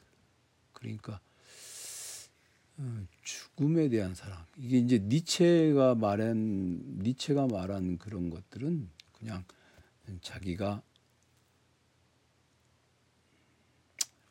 그러니까 0.73 1.13
어, 1.13 1.28
죽음에 3.23 3.89
대한 3.89 4.15
사랑. 4.15 4.45
이게 4.57 4.77
이제 4.77 4.99
니체가 4.99 5.95
말한 5.95 6.99
니체가 6.99 7.47
말한 7.47 7.97
그런 7.97 8.29
것들은 8.29 8.89
그냥 9.13 9.43
자기가 10.21 10.81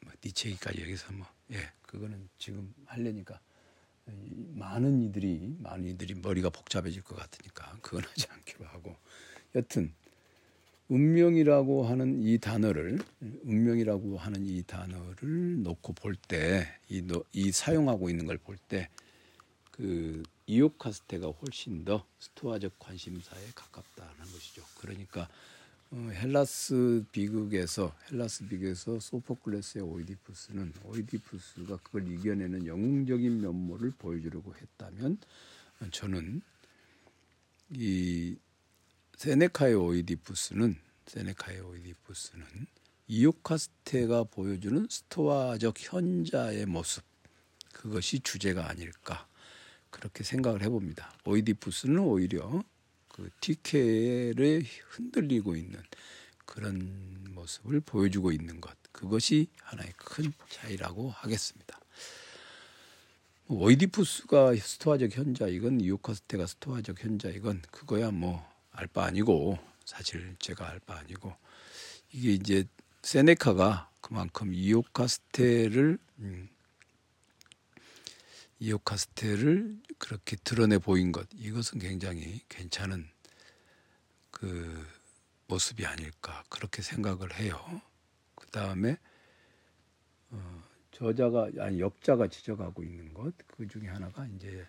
뭐 0.04 0.12
니체기까지 0.24 0.82
여기서 0.82 1.12
뭐 1.12 1.26
예, 1.52 1.58
그거는 1.82 2.28
지금 2.38 2.74
하려니까 2.86 3.40
많은 4.54 5.02
이들이 5.02 5.56
많은 5.58 5.84
이들이 5.86 6.14
머리가 6.14 6.50
복잡해질 6.50 7.02
것 7.02 7.16
같으니까 7.16 7.78
그건 7.82 8.04
하지 8.04 8.26
않기로 8.30 8.64
하고 8.66 8.96
여튼 9.54 9.94
운명이라고 10.88 11.84
하는 11.86 12.22
이 12.22 12.38
단어를 12.38 12.98
운명이라고 13.44 14.16
하는 14.18 14.46
이 14.46 14.62
단어를 14.62 15.62
놓고 15.62 15.92
볼 15.94 16.14
때이 16.16 17.02
이 17.32 17.52
사용하고 17.52 18.10
있는 18.10 18.26
걸 18.26 18.38
볼 18.38 18.56
때 18.68 18.88
그 19.72 20.22
이오카스테가 20.46 21.28
훨씬 21.28 21.84
더 21.84 22.04
스토아적 22.18 22.78
관심사에 22.80 23.40
가깝다는 23.54 24.16
것이죠. 24.32 24.64
그러니까 24.80 25.28
어, 25.92 25.96
헬라스 26.12 27.04
비극에서 27.12 27.94
헬라스 28.10 28.48
비극에서 28.48 28.98
소포클레스의 28.98 29.84
오이디푸스는 29.84 30.72
오이디푸스가 30.84 31.76
그걸 31.78 32.10
이겨내는 32.10 32.66
영웅적인 32.66 33.40
면모를 33.40 33.92
보여주려고 33.98 34.52
했다면 34.54 35.18
저는 35.92 36.42
이 37.70 38.36
세네카의 39.18 39.74
오이디푸스는 39.74 40.76
세네카의 41.06 41.60
오이디푸스는 41.62 42.46
이오카스테가 43.08 44.22
보여주는 44.22 44.86
스토아적 44.88 45.74
현자의 45.76 46.66
모습 46.66 47.02
그것이 47.72 48.20
주제가 48.20 48.70
아닐까 48.70 49.26
그렇게 49.90 50.22
생각을 50.22 50.62
해봅니다. 50.62 51.12
오이디푸스는 51.24 51.98
오히려 51.98 52.62
그 53.08 53.28
TK를 53.40 54.62
흔들리고 54.86 55.56
있는 55.56 55.82
그런 56.46 57.32
모습을 57.34 57.80
보여주고 57.80 58.30
있는 58.30 58.60
것 58.60 58.76
그것이 58.92 59.48
하나의 59.62 59.94
큰 59.96 60.32
차이라고 60.48 61.10
하겠습니다. 61.10 61.80
오이디푸스가 63.48 64.54
스토아적 64.54 65.16
현자이건 65.16 65.80
이오카스테가 65.80 66.46
스토아적 66.46 67.02
현자이건 67.02 67.62
그거야 67.72 68.12
뭐 68.12 68.57
알 68.78 68.86
바 68.88 69.04
아니고 69.04 69.58
사실 69.84 70.36
제가 70.38 70.68
알 70.68 70.80
바 70.80 70.96
아니고 70.98 71.34
이게 72.12 72.32
이제 72.32 72.64
세네카가 73.02 73.90
그만큼 74.00 74.52
이오카스테를 74.54 75.98
음, 76.20 76.48
이오카스테를 78.60 79.78
그렇게 79.98 80.36
드러내 80.36 80.78
보인 80.78 81.12
것 81.12 81.28
이것은 81.34 81.78
굉장히 81.80 82.40
괜찮은 82.48 83.08
그 84.30 84.86
모습이 85.48 85.86
아닐까 85.86 86.44
그렇게 86.48 86.82
생각을 86.82 87.34
해요. 87.38 87.80
그 88.34 88.46
다음에 88.48 88.96
어, 90.30 90.62
저자가 90.92 91.50
아니 91.60 91.80
역자가 91.80 92.28
지적하고 92.28 92.82
있는 92.82 93.12
것 93.14 93.32
그 93.48 93.66
중에 93.66 93.88
하나가 93.88 94.26
이제 94.26 94.66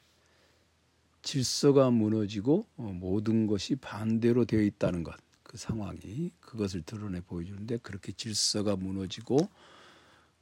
질서가 1.21 1.89
무너지고 1.91 2.65
어, 2.77 2.91
모든 2.93 3.47
것이 3.47 3.75
반대로 3.75 4.45
되어 4.45 4.61
있다는 4.61 5.03
것 5.03 5.15
그 5.49 5.57
상황이 5.57 6.31
그것을 6.41 6.83
드러내 6.83 7.21
보여주는데 7.21 7.77
그렇게 7.77 8.11
질서가 8.11 8.75
무너지고 8.75 9.49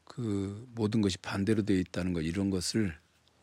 그 0.04 0.68
모든 0.76 1.00
것이 1.00 1.18
반대로 1.18 1.64
되어 1.64 1.78
있다는 1.78 2.12
것 2.12 2.24
이런 2.24 2.50
것을 2.50 2.94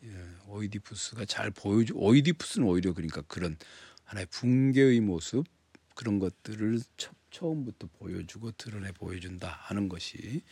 예, 0.03 0.09
오이디푸스가 0.47 1.25
잘 1.25 1.49
보여주 1.49 1.93
오이디푸스는 1.95 2.67
오히려 2.67 2.93
그러니까 2.93 3.23
그런 3.23 3.57
하나의 4.03 4.27
붕괴의 4.27 4.99
모습 4.99 5.43
그런 5.95 6.19
것들을 6.19 6.81
처음부터 7.31 7.89
보여주고 7.97 8.51
드러내 8.51 8.91
보여준다 8.91 9.49
하는 9.63 9.89
것이 9.89 10.43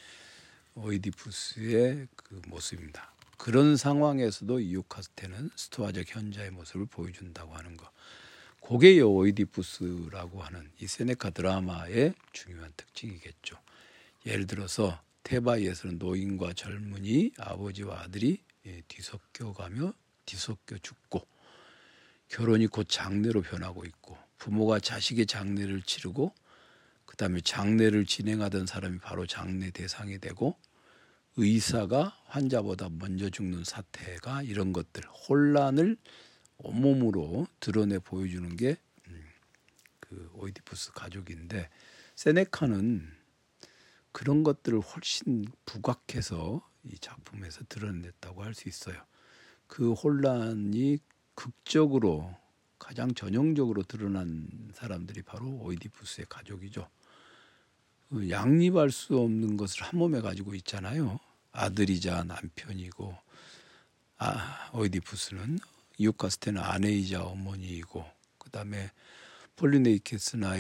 오이디푸스의 0.74 2.08
그 2.16 2.42
모습입니다. 2.48 3.13
그런 3.44 3.76
상황에서도 3.76 4.62
이오카스테는 4.62 5.50
스토아적 5.58 6.16
현자의 6.16 6.52
모습을 6.52 6.86
보여준다고 6.86 7.54
하는 7.54 7.76
것. 7.76 7.92
그게 8.66 9.02
오이디푸스라고 9.02 10.42
하는 10.42 10.72
이 10.80 10.88
세네카 10.88 11.32
드라마의 11.32 12.14
중요한 12.32 12.72
특징이겠죠. 12.78 13.58
예를 14.26 14.48
들어서 14.48 14.98
테바이에서는 15.24 15.98
노인과 15.98 16.54
젊은이, 16.54 17.34
아버지와 17.38 18.04
아들이 18.04 18.42
예, 18.66 18.82
뒤섞여 18.88 19.52
가며 19.52 19.94
뒤섞여 20.26 20.78
죽고 20.78 21.28
결혼이 22.30 22.68
곧 22.68 22.88
장례로 22.88 23.42
변하고 23.42 23.84
있고 23.84 24.18
부모가 24.38 24.80
자식의 24.80 25.26
장례를 25.26 25.82
치르고 25.82 26.34
그다음에 27.06 27.42
장례를 27.42 28.06
진행하던 28.06 28.68
사람이 28.68 29.00
바로 29.00 29.26
장례 29.26 29.70
대상이 29.70 30.20
되고 30.20 30.58
의사가 31.36 32.18
환자보다 32.26 32.90
먼저 32.90 33.30
죽는 33.30 33.64
사태가 33.64 34.44
이런 34.44 34.72
것들 34.74 35.04
혼란을 35.06 35.98
온몸으로 36.58 37.48
드러내 37.60 38.00
보여주는 38.00 38.56
게그 38.56 38.78
음, 40.12 40.30
오이디푸스 40.34 40.94
가족인데 40.94 41.70
세네카는 42.16 43.12
그런 44.12 44.44
것들을 44.44 44.80
훨씬 44.80 45.46
부각해서 45.66 46.68
이 46.84 46.98
작품에서 47.00 47.64
드러냈다고 47.68 48.44
할 48.44 48.54
수 48.54 48.70
있어요. 48.70 49.02
그 49.68 49.94
혼란이 49.94 51.00
극적으로 51.34 52.36
가장 52.78 53.14
전형적으로 53.16 53.82
드러난 53.84 54.48
사람들이 54.74 55.24
바로 55.24 55.48
오이디푸스의 55.48 56.28
가족이죠. 56.30 56.88
그 58.10 58.30
양립할 58.30 58.92
수 58.92 59.18
없는 59.18 59.58
것을 59.58 59.84
한 59.84 59.98
몸에 59.98 60.22
가지고 60.22 60.54
있잖아요. 60.56 61.20
아들이자 61.54 62.24
남편이고 62.26 63.16
아, 64.18 64.70
오이디푸스는 64.74 65.60
이오카스테는 65.98 66.62
아내이자 66.62 67.24
어머니이고 67.24 68.06
그다음에 68.38 68.92
폴리네이케스나 69.56 70.56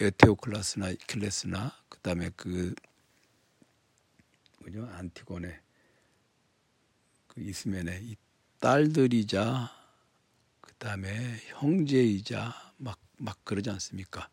에테오클라스나 0.00 0.94
킬레스나 1.06 1.72
그다음에 1.88 2.30
그 2.36 2.74
뭐죠 4.58 4.86
안티곤의 4.92 5.60
그 7.28 7.40
이스멘의 7.40 8.04
이 8.04 8.16
딸들이자 8.58 9.70
그다음에 10.60 11.38
형제이자 11.46 12.72
막 12.78 12.98
막 13.18 13.44
그러지 13.44 13.70
않습니까? 13.70 14.28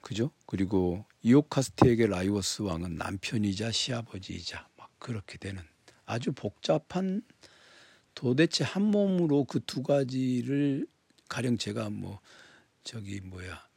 그죠? 0.00 0.30
그리고 0.46 1.04
이오카스테에게 1.22 2.06
라이오스 2.06 2.62
왕은 2.62 2.96
남편이자 2.96 3.72
시아버지이자 3.72 4.68
막 4.76 4.90
그렇게 4.98 5.38
되는 5.38 5.62
아주 6.06 6.32
복잡한 6.32 7.22
도대체 8.14 8.64
한 8.64 8.82
몸으로 8.82 9.44
그 9.44 9.60
두 9.60 9.82
가지를 9.82 10.86
가령 11.28 11.58
제가 11.58 11.90
뭐 11.90 12.20
저기 12.82 13.20
뭐야 13.20 13.68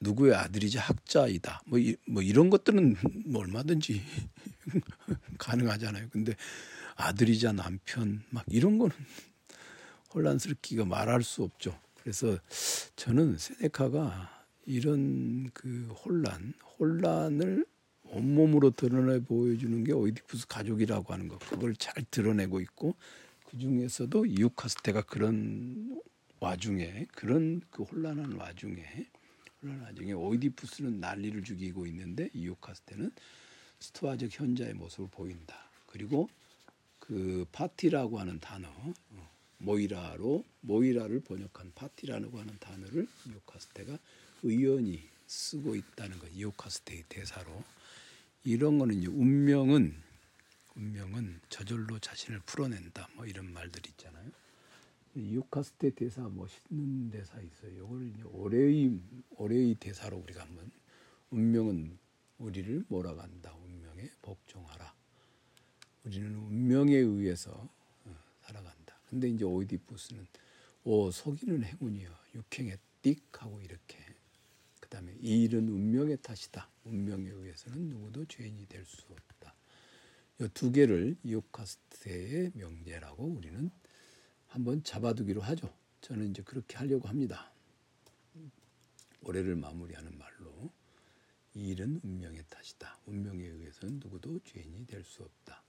누구의 0.00 0.34
아들이자 0.34 0.80
학자이다. 0.80 1.62
뭐, 1.66 1.78
이, 1.78 1.96
뭐 2.06 2.22
이런 2.22 2.50
것들은 2.50 2.96
뭐 3.26 3.42
얼마든지 3.42 4.02
가능하잖아요. 5.38 6.08
근데 6.10 6.34
아들이자 6.96 7.52
남편 7.52 8.22
막 8.30 8.44
이런 8.48 8.78
거는 8.78 8.94
혼란스럽기가 10.14 10.84
말할 10.84 11.22
수 11.22 11.42
없죠. 11.42 11.78
그래서 11.96 12.38
저는 12.96 13.38
세네카가 13.38 14.37
이런 14.68 15.48
그 15.54 15.88
혼란, 16.04 16.52
혼란을 16.78 17.64
온몸으로 18.04 18.70
드러내 18.70 19.18
보여주는 19.18 19.82
게 19.82 19.92
오이디푸스 19.92 20.46
가족이라고 20.46 21.10
하는 21.10 21.26
것, 21.28 21.38
그걸 21.38 21.74
잘 21.74 22.04
드러내고 22.10 22.60
있고 22.60 22.94
그 23.46 23.56
중에서도 23.58 24.26
이우카스테가 24.26 25.02
그런 25.02 26.02
와중에 26.40 27.06
그런 27.12 27.62
그 27.70 27.82
혼란한 27.82 28.32
와중에 28.32 28.84
그런 29.60 29.80
와중에 29.80 30.12
오이디푸스는 30.12 31.00
난리를 31.00 31.42
죽이고 31.44 31.86
있는데 31.86 32.28
이오카스테는 32.34 33.10
스토아적 33.80 34.38
현자의 34.38 34.74
모습을 34.74 35.08
보인다. 35.10 35.70
그리고 35.86 36.28
그 36.98 37.46
파티라고 37.52 38.20
하는 38.20 38.38
단어 38.38 38.68
어, 38.68 39.30
모이라로 39.56 40.44
모이라를 40.60 41.20
번역한 41.20 41.72
파티라고 41.74 42.38
하는 42.38 42.54
단어를 42.60 43.08
이오카스테가 43.26 43.98
의연히 44.42 45.08
쓰고 45.26 45.74
있다는 45.74 46.18
것. 46.18 46.28
이오카스테의 46.32 47.04
대사로 47.08 47.62
이런 48.44 48.78
거는 48.78 48.96
이제 48.96 49.08
운명은 49.08 50.08
운명은 50.76 51.40
저절로 51.48 51.98
자신을 51.98 52.40
풀어낸다. 52.46 53.08
뭐 53.16 53.26
이런 53.26 53.52
말들 53.52 53.82
있잖아요. 53.88 54.30
유카스테 55.16 55.90
대사 55.90 56.22
멋있는 56.28 57.10
대사 57.10 57.40
있어요. 57.40 57.72
이걸 57.72 58.06
이제 58.06 58.22
올해의 58.22 59.00
올해의 59.30 59.74
대사로 59.74 60.18
우리가 60.18 60.42
한번 60.42 60.70
운명은 61.30 61.98
우리를 62.38 62.84
몰아간다. 62.88 63.52
운명에 63.54 64.08
복종하라. 64.22 64.94
우리는 66.04 66.34
운명에 66.36 66.94
의해서 66.94 67.50
어, 68.04 68.16
살아간다. 68.42 68.96
근데 69.10 69.28
이제 69.28 69.44
오이디푸스는 69.44 70.26
오 70.84 71.10
속이는 71.10 71.64
행운이여 71.64 72.10
육행에 72.36 72.76
띡 73.02 73.20
하고 73.32 73.60
이렇게 73.60 73.98
그 74.88 74.96
다음에 74.96 75.14
이 75.20 75.42
일은 75.44 75.68
운명의 75.68 76.16
탓이다. 76.22 76.66
운명에 76.84 77.28
의해서는 77.28 77.88
누구도 77.90 78.24
죄인이 78.24 78.66
될 78.68 78.84
수 78.86 79.02
없다. 79.10 79.54
이 80.40 80.48
두 80.54 80.72
개를 80.72 81.14
이오카스테의 81.24 82.52
명제라고 82.54 83.22
우리는 83.24 83.70
한번 84.46 84.82
잡아두기로 84.82 85.42
하죠. 85.42 85.70
저는 86.00 86.30
이제 86.30 86.42
그렇게 86.42 86.76
하려고 86.78 87.06
합니다. 87.08 87.52
올해를 89.22 89.56
마무리하는 89.56 90.16
말로 90.16 90.70
이 91.54 91.68
일은 91.70 92.00
운명의 92.02 92.44
탓이다. 92.48 93.00
운명에 93.04 93.44
의해서는 93.44 93.98
누구도 94.00 94.38
죄인이 94.44 94.86
될 94.86 95.04
수 95.04 95.22
없다. 95.22 95.62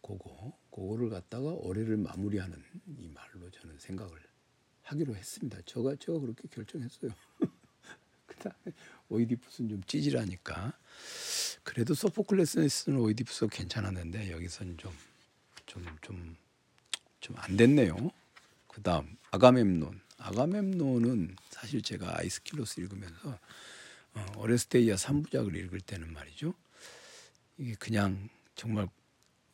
그거 0.00 0.56
그거를 0.70 1.10
갖다가 1.10 1.50
올해를 1.52 1.98
마무리하는 1.98 2.62
이 2.98 3.08
말로 3.08 3.50
저는 3.50 3.78
생각을 3.78 4.18
하기로 4.82 5.14
했습니다. 5.14 5.60
제가 5.66 5.96
제가 5.96 6.20
그렇게 6.20 6.48
결정했어요. 6.48 7.10
그다음에 8.44 8.76
오이디푸스는 9.08 9.70
좀 9.70 9.82
찌질하니까 9.84 10.72
그래도 11.62 11.94
소포클레스는 11.94 12.98
오이디푸스가 12.98 13.48
괜찮았는데 13.54 14.30
여기서는 14.32 14.78
좀 14.78 14.92
좀, 15.66 15.84
좀 16.02 16.36
좀 17.24 17.34
안 17.38 17.56
됐네요. 17.56 17.96
그 18.68 18.82
다음 18.82 19.16
아가멤논. 19.30 19.98
아가멤논은 20.18 21.36
사실 21.48 21.80
제가 21.80 22.18
아이스킬로스 22.18 22.80
읽으면서 22.80 23.38
어, 24.12 24.26
어레스테이아 24.36 24.96
3부작을 24.96 25.56
읽을 25.56 25.80
때는 25.80 26.12
말이죠. 26.12 26.52
이게 27.56 27.74
그냥 27.76 28.28
정말 28.56 28.88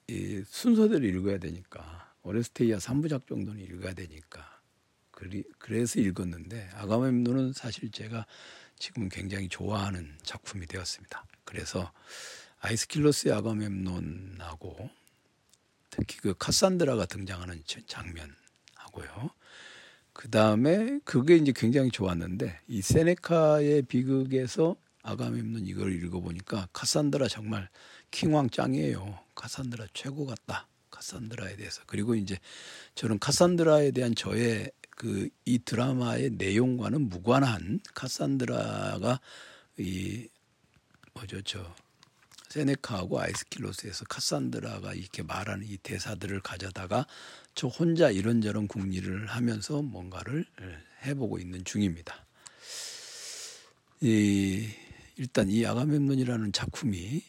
이 0.09 0.43
순서대로 0.49 1.07
읽어야 1.07 1.39
되니까 1.39 2.13
어레스테이아 2.23 2.79
3부작 2.79 3.29
정도는 3.29 3.61
읽어야 3.63 3.95
되니까 3.95 4.61
그래서 5.59 6.01
읽었는데 6.01 6.71
아가멤논은 6.75 7.53
사실 7.53 7.93
제가 7.93 8.27
지금 8.81 9.11
굉장히 9.11 9.49
좋아하는 9.49 10.17
작품이 10.23 10.67
되었습니다. 10.67 11.25
그래서 11.45 11.93
아이스킬로스의 12.61 13.35
아가멤논하고 13.35 14.91
특히 15.91 16.17
그 16.19 16.35
카산드라가 16.37 17.05
등장하는 17.05 17.63
장면하고요. 17.87 19.31
그 20.15 20.31
다음에 20.31 20.99
그게 21.05 21.37
이제 21.37 21.53
굉장히 21.55 21.91
좋았는데 21.91 22.59
이 22.69 22.81
세네카의 22.81 23.83
비극에서 23.83 24.77
아가멤논 25.03 25.67
이걸 25.67 25.93
읽어보니까 25.93 26.69
카산드라 26.73 27.29
정말 27.29 27.69
킹왕 28.11 28.49
짱이에요. 28.51 29.19
카산드라 29.35 29.89
최고 29.93 30.27
같다. 30.27 30.67
카산드라에 30.91 31.57
대해서 31.57 31.83
그리고 31.87 32.15
이제 32.15 32.39
저는 32.95 33.19
카산드라에 33.19 33.91
대한 33.91 34.15
저의 34.15 34.71
그 35.01 35.31
이 35.47 35.59
드라마의 35.65 36.33
내용과는 36.33 37.09
무관한 37.09 37.81
카산드라가 37.95 39.19
이 39.79 40.29
뭐죠 41.15 41.41
저 41.41 41.75
세네카하고 42.51 43.19
아이스킬로스에서 43.19 44.05
카산드라가 44.05 44.93
이렇게 44.93 45.23
말하는 45.23 45.67
이 45.67 45.79
대사들을 45.79 46.41
가져다가 46.41 47.07
저 47.55 47.67
혼자 47.67 48.11
이런저런 48.11 48.69
궁리를 48.69 49.27
하면서 49.27 49.81
뭔가를 49.81 50.45
해보고 51.07 51.39
있는 51.39 51.65
중입니다. 51.65 52.27
이 54.03 54.69
일단 55.17 55.49
이 55.49 55.65
아가멤논이라는 55.65 56.53
작품이 56.53 57.23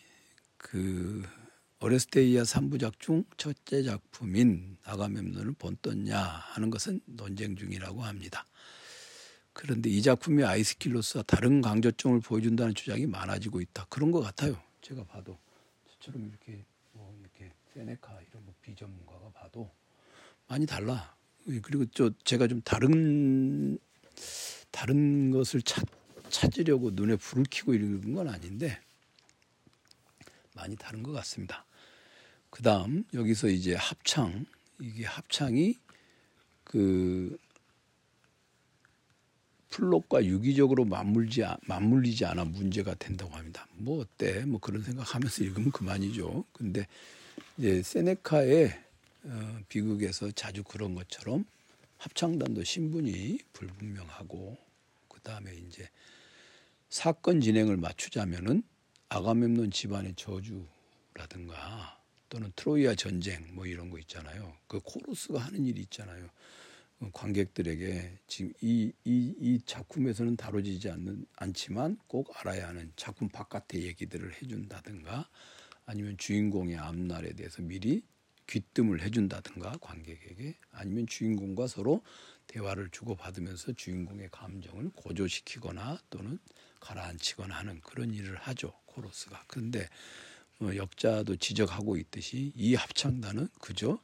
그 0.57 1.23
오레스테이아 1.83 2.43
3부작 2.43 2.99
중 2.99 3.23
첫째 3.37 3.81
작품인 3.81 4.77
아가멤논을 4.83 5.53
본떴냐 5.53 6.15
하는 6.15 6.69
것은 6.69 7.01
논쟁 7.05 7.55
중이라고 7.55 8.03
합니다. 8.03 8.45
그런데 9.51 9.89
이 9.89 9.99
작품이 10.03 10.43
아이스킬로스와 10.43 11.23
다른 11.23 11.59
강조점을 11.59 12.19
보여준다는 12.19 12.75
주장이 12.75 13.07
많아지고 13.07 13.61
있다. 13.61 13.87
그런 13.89 14.11
것 14.11 14.21
같아요. 14.21 14.61
제가 14.81 15.03
봐도 15.05 15.39
저처럼 15.89 16.29
이렇게 16.29 16.63
뭐 16.91 17.17
이렇게 17.19 17.51
세네카 17.73 18.11
이런 18.29 18.45
뭐 18.45 18.53
비전문가가 18.61 19.31
봐도 19.31 19.71
많이 20.47 20.67
달라. 20.67 21.15
그리고 21.63 21.85
저 21.95 22.11
제가 22.23 22.47
좀 22.47 22.61
다른 22.61 23.79
다른 24.69 25.31
것을 25.31 25.63
찾, 25.63 25.83
찾으려고 26.29 26.91
눈에 26.91 27.15
불을 27.15 27.45
켜고 27.49 27.73
읽은 27.73 28.13
건 28.13 28.29
아닌데 28.29 28.79
많이 30.53 30.75
다른 30.75 31.01
것 31.01 31.11
같습니다. 31.11 31.65
그 32.51 32.61
다음 32.61 33.03
여기서 33.13 33.47
이제 33.47 33.73
합창 33.73 34.45
이게 34.79 35.05
합창이 35.05 35.77
그 36.63 37.37
플롯과 39.69 40.25
유기적으로 40.25 40.83
맞물지 40.83 41.43
맞물리지 41.65 42.25
않아 42.25 42.43
문제가 42.45 42.93
된다고 42.95 43.33
합니다. 43.35 43.65
뭐 43.73 44.01
어때? 44.01 44.45
뭐 44.45 44.59
그런 44.59 44.83
생각하면서 44.83 45.43
읽으면 45.45 45.71
그만이죠. 45.71 46.43
근데 46.51 46.85
이제 47.57 47.81
세네카의 47.81 48.79
어, 49.23 49.59
비극에서 49.69 50.31
자주 50.31 50.63
그런 50.63 50.93
것처럼 50.93 51.45
합창단도 51.97 52.63
신분이 52.65 53.39
불분명하고 53.53 54.57
그 55.07 55.21
다음에 55.21 55.53
이제 55.55 55.89
사건 56.89 57.39
진행을 57.39 57.77
맞추자면은 57.77 58.63
아가멤논 59.07 59.71
집안의 59.71 60.15
저주라든가 60.17 62.00
또는 62.31 62.49
트로이아 62.55 62.95
전쟁 62.95 63.45
뭐 63.53 63.65
이런 63.65 63.89
거 63.89 63.99
있잖아요. 63.99 64.55
그 64.67 64.79
코러스가 64.79 65.37
하는 65.37 65.65
일이 65.65 65.81
있잖아요. 65.81 66.29
어, 67.01 67.09
관객들에게 67.11 68.19
지금 68.25 68.53
이, 68.61 68.93
이, 69.03 69.35
이 69.37 69.59
작품에서는 69.65 70.37
다뤄지지 70.37 70.89
않는, 70.91 71.25
않지만 71.35 71.99
꼭 72.07 72.31
알아야 72.39 72.69
하는 72.69 72.93
작품 72.95 73.27
바깥의 73.27 73.83
얘기들을 73.83 74.33
해준다든가 74.41 75.27
아니면 75.85 76.17
주인공의 76.17 76.77
앞날에 76.77 77.33
대해서 77.33 77.61
미리 77.61 78.01
귀뜸을 78.47 79.01
해준다든가 79.01 79.77
관객에게 79.81 80.55
아니면 80.71 81.07
주인공과 81.07 81.67
서로 81.67 82.01
대화를 82.47 82.91
주고받으면서 82.91 83.73
주인공의 83.73 84.29
감정을 84.31 84.91
고조시키거나 84.95 85.99
또는 86.09 86.39
가라앉히거나 86.79 87.55
하는 87.55 87.81
그런 87.81 88.13
일을 88.13 88.37
하죠 88.37 88.73
코러스가. 88.85 89.43
어, 89.47 89.89
역자도 90.61 91.37
지적하고 91.37 91.97
있듯이 91.97 92.51
이 92.55 92.75
합창단은 92.75 93.49
그저 93.59 93.99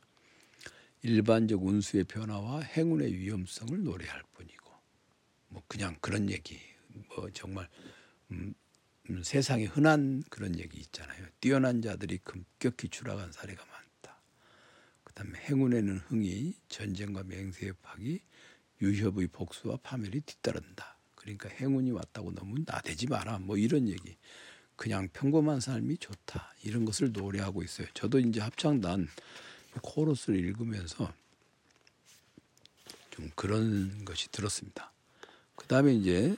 일반적 1.03 1.63
운수의 1.63 2.05
변화와 2.05 2.61
행운의 2.61 3.13
위험성을 3.13 3.83
노래할 3.83 4.23
뿐이고 4.33 4.71
뭐 5.49 5.61
그냥 5.67 5.95
그런 6.01 6.29
얘기 6.29 6.59
뭐 7.09 7.29
정말 7.31 7.67
음, 8.31 8.53
음, 9.09 9.23
세상에 9.23 9.65
흔한 9.65 10.23
그런 10.29 10.59
얘기 10.59 10.79
있잖아요. 10.79 11.27
뛰어난 11.39 11.81
자들이 11.81 12.17
급격히 12.19 12.89
추락한 12.89 13.31
사례가 13.31 13.63
많다. 13.63 14.19
그다음에 15.03 15.39
행운에는 15.39 15.97
흥이 15.99 16.55
전쟁과 16.67 17.23
맹세의 17.23 17.73
파기 17.81 18.21
유협의 18.81 19.27
복수와 19.27 19.77
파멸이 19.77 20.21
뒤따른다. 20.21 20.97
그러니까 21.15 21.49
행운이 21.49 21.91
왔다고 21.91 22.33
너무 22.33 22.55
나대지 22.65 23.07
마라. 23.07 23.39
뭐 23.39 23.57
이런 23.57 23.87
얘기. 23.87 24.17
그냥 24.77 25.09
평범한 25.11 25.59
삶이 25.59 25.97
좋다 25.97 26.53
이런 26.63 26.85
것을 26.85 27.11
노래하고 27.11 27.63
있어요. 27.63 27.87
저도 27.93 28.19
이제 28.19 28.39
합창단 28.39 29.09
코러스를 29.81 30.39
읽으면서 30.39 31.11
좀 33.11 33.29
그런 33.35 34.05
것이 34.05 34.31
들었습니다. 34.31 34.91
그 35.55 35.65
다음에 35.65 35.93
이제 35.93 36.35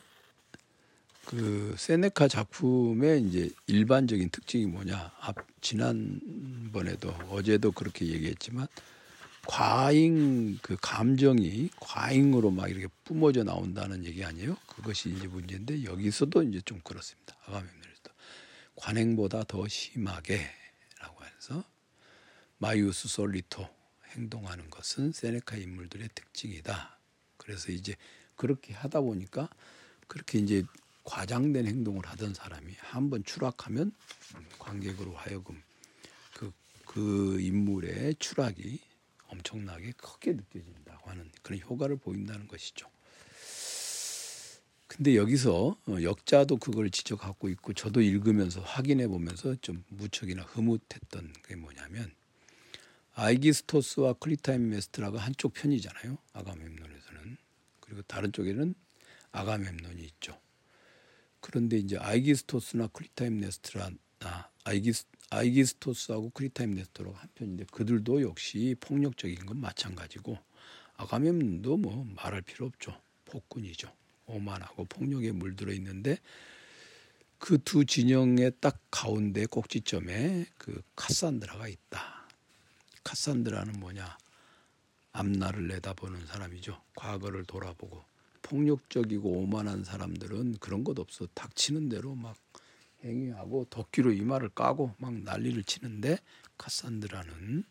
그 1.25 1.75
세네카 1.77 2.27
작품의 2.27 3.23
이제 3.23 3.49
일반적인 3.67 4.29
특징이 4.29 4.65
뭐냐? 4.65 5.11
앞 5.19 5.35
지난번에도 5.61 7.09
어제도 7.29 7.71
그렇게 7.71 8.07
얘기했지만 8.07 8.67
과잉 9.45 10.57
그 10.61 10.77
감정이 10.81 11.69
과잉으로 11.79 12.51
막 12.51 12.69
이렇게 12.69 12.87
뿜어져 13.03 13.43
나온다는 13.43 14.05
얘기 14.05 14.23
아니에요? 14.23 14.55
그것이 14.65 15.09
이제 15.09 15.27
문제인데 15.27 15.83
여기서도 15.83 16.43
이제 16.43 16.61
좀 16.61 16.79
그렇습니다. 16.83 17.35
아가멤 17.45 17.67
관행보다 18.79 19.43
더 19.43 19.67
심하게라고 19.67 21.25
해서 21.25 21.63
마이우스 22.57 23.07
솔리토 23.09 23.67
행동하는 24.11 24.69
것은 24.69 25.11
세네카 25.11 25.57
인물들의 25.57 26.09
특징이다. 26.15 26.97
그래서 27.37 27.71
이제 27.71 27.95
그렇게 28.35 28.73
하다 28.73 29.01
보니까 29.01 29.49
그렇게 30.07 30.39
이제 30.39 30.63
과장된 31.03 31.67
행동을 31.67 32.05
하던 32.05 32.33
사람이 32.33 32.73
한번 32.79 33.23
추락하면 33.23 33.91
관객으로 34.57 35.13
하여금 35.15 35.61
그, 36.33 36.51
그 36.85 37.39
인물의 37.41 38.15
추락이 38.15 38.79
엄청나게 39.27 39.91
크게 39.97 40.33
느껴진다고 40.33 41.09
하는 41.09 41.29
그런 41.43 41.59
효과를 41.59 41.97
보인다는 41.97 42.47
것이죠. 42.47 42.89
근데 44.99 45.15
여기서 45.15 45.77
어, 45.87 46.01
역자도 46.01 46.57
그걸 46.57 46.89
지적하고 46.89 47.47
있고 47.47 47.71
저도 47.71 48.01
읽으면서 48.01 48.59
확인해 48.59 49.07
보면서 49.07 49.55
좀 49.61 49.81
무척이나 49.87 50.43
흐뭇했던 50.43 51.31
게 51.47 51.55
뭐냐면 51.55 52.11
아이기스토스와 53.13 54.15
클리타임네스트라가 54.15 55.17
한쪽 55.19 55.53
편이잖아요. 55.53 56.17
아가멤논에서는. 56.33 57.37
그리고 57.79 58.01
다른 58.01 58.33
쪽에는 58.33 58.75
아가멤논이 59.31 60.01
있죠. 60.03 60.37
그런데 61.39 61.77
이제 61.77 61.95
아이기스토스나 61.95 62.87
클리타임네스트라 62.87 63.91
아, 64.19 64.49
아이기스 64.65 65.05
아이기스토스하고 65.29 66.31
클리타임네스트라 66.31 67.13
한 67.13 67.29
편인데 67.35 67.67
그들도 67.71 68.21
역시 68.21 68.75
폭력적인 68.81 69.45
건 69.45 69.61
마찬가지고 69.61 70.37
아가멤논도 70.97 71.77
뭐 71.77 72.05
말할 72.17 72.41
필요 72.41 72.65
없죠. 72.65 72.99
폭군이죠. 73.23 73.89
오만하고 74.29 74.85
폭력에 74.85 75.31
물들어 75.31 75.73
있는데 75.73 76.17
그 77.39 77.57
두 77.57 77.85
진영의 77.85 78.53
딱 78.59 78.79
가운데 78.91 79.45
꼭지점에 79.45 80.45
그 80.57 80.81
카산드라가 80.95 81.67
있다. 81.67 82.27
카산드라는 83.03 83.79
뭐냐? 83.79 84.17
앞날을 85.13 85.67
내다보는 85.69 86.25
사람이죠. 86.27 86.81
과거를 86.95 87.45
돌아보고 87.45 88.03
폭력적이고 88.41 89.29
오만한 89.29 89.83
사람들은 89.83 90.57
그런 90.59 90.83
것 90.83 90.99
없어 90.99 91.27
닥치는 91.33 91.89
대로 91.89 92.13
막 92.13 92.35
행위하고 93.03 93.65
도끼로 93.69 94.11
이마를 94.11 94.49
까고 94.49 94.95
막 94.97 95.13
난리를 95.13 95.63
치는데 95.63 96.17
카산드라는 96.57 97.63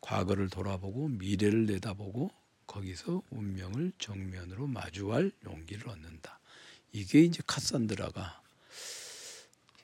과거를 0.00 0.48
돌아보고 0.50 1.08
미래를 1.08 1.66
내다보고 1.66 2.30
거기서 2.68 3.22
운명을 3.30 3.92
정면으로 3.98 4.68
마주할 4.68 5.32
용기를 5.44 5.88
얻는다. 5.88 6.38
이게 6.92 7.22
이제 7.22 7.42
카산드라가 7.44 8.40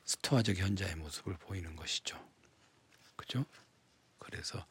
스토아적 0.05 0.57
현자의 0.57 0.95
모습을 0.95 1.33
보이는 1.33 1.75
것이죠. 1.75 2.17
그죠? 3.17 3.43
그래서 4.19 4.65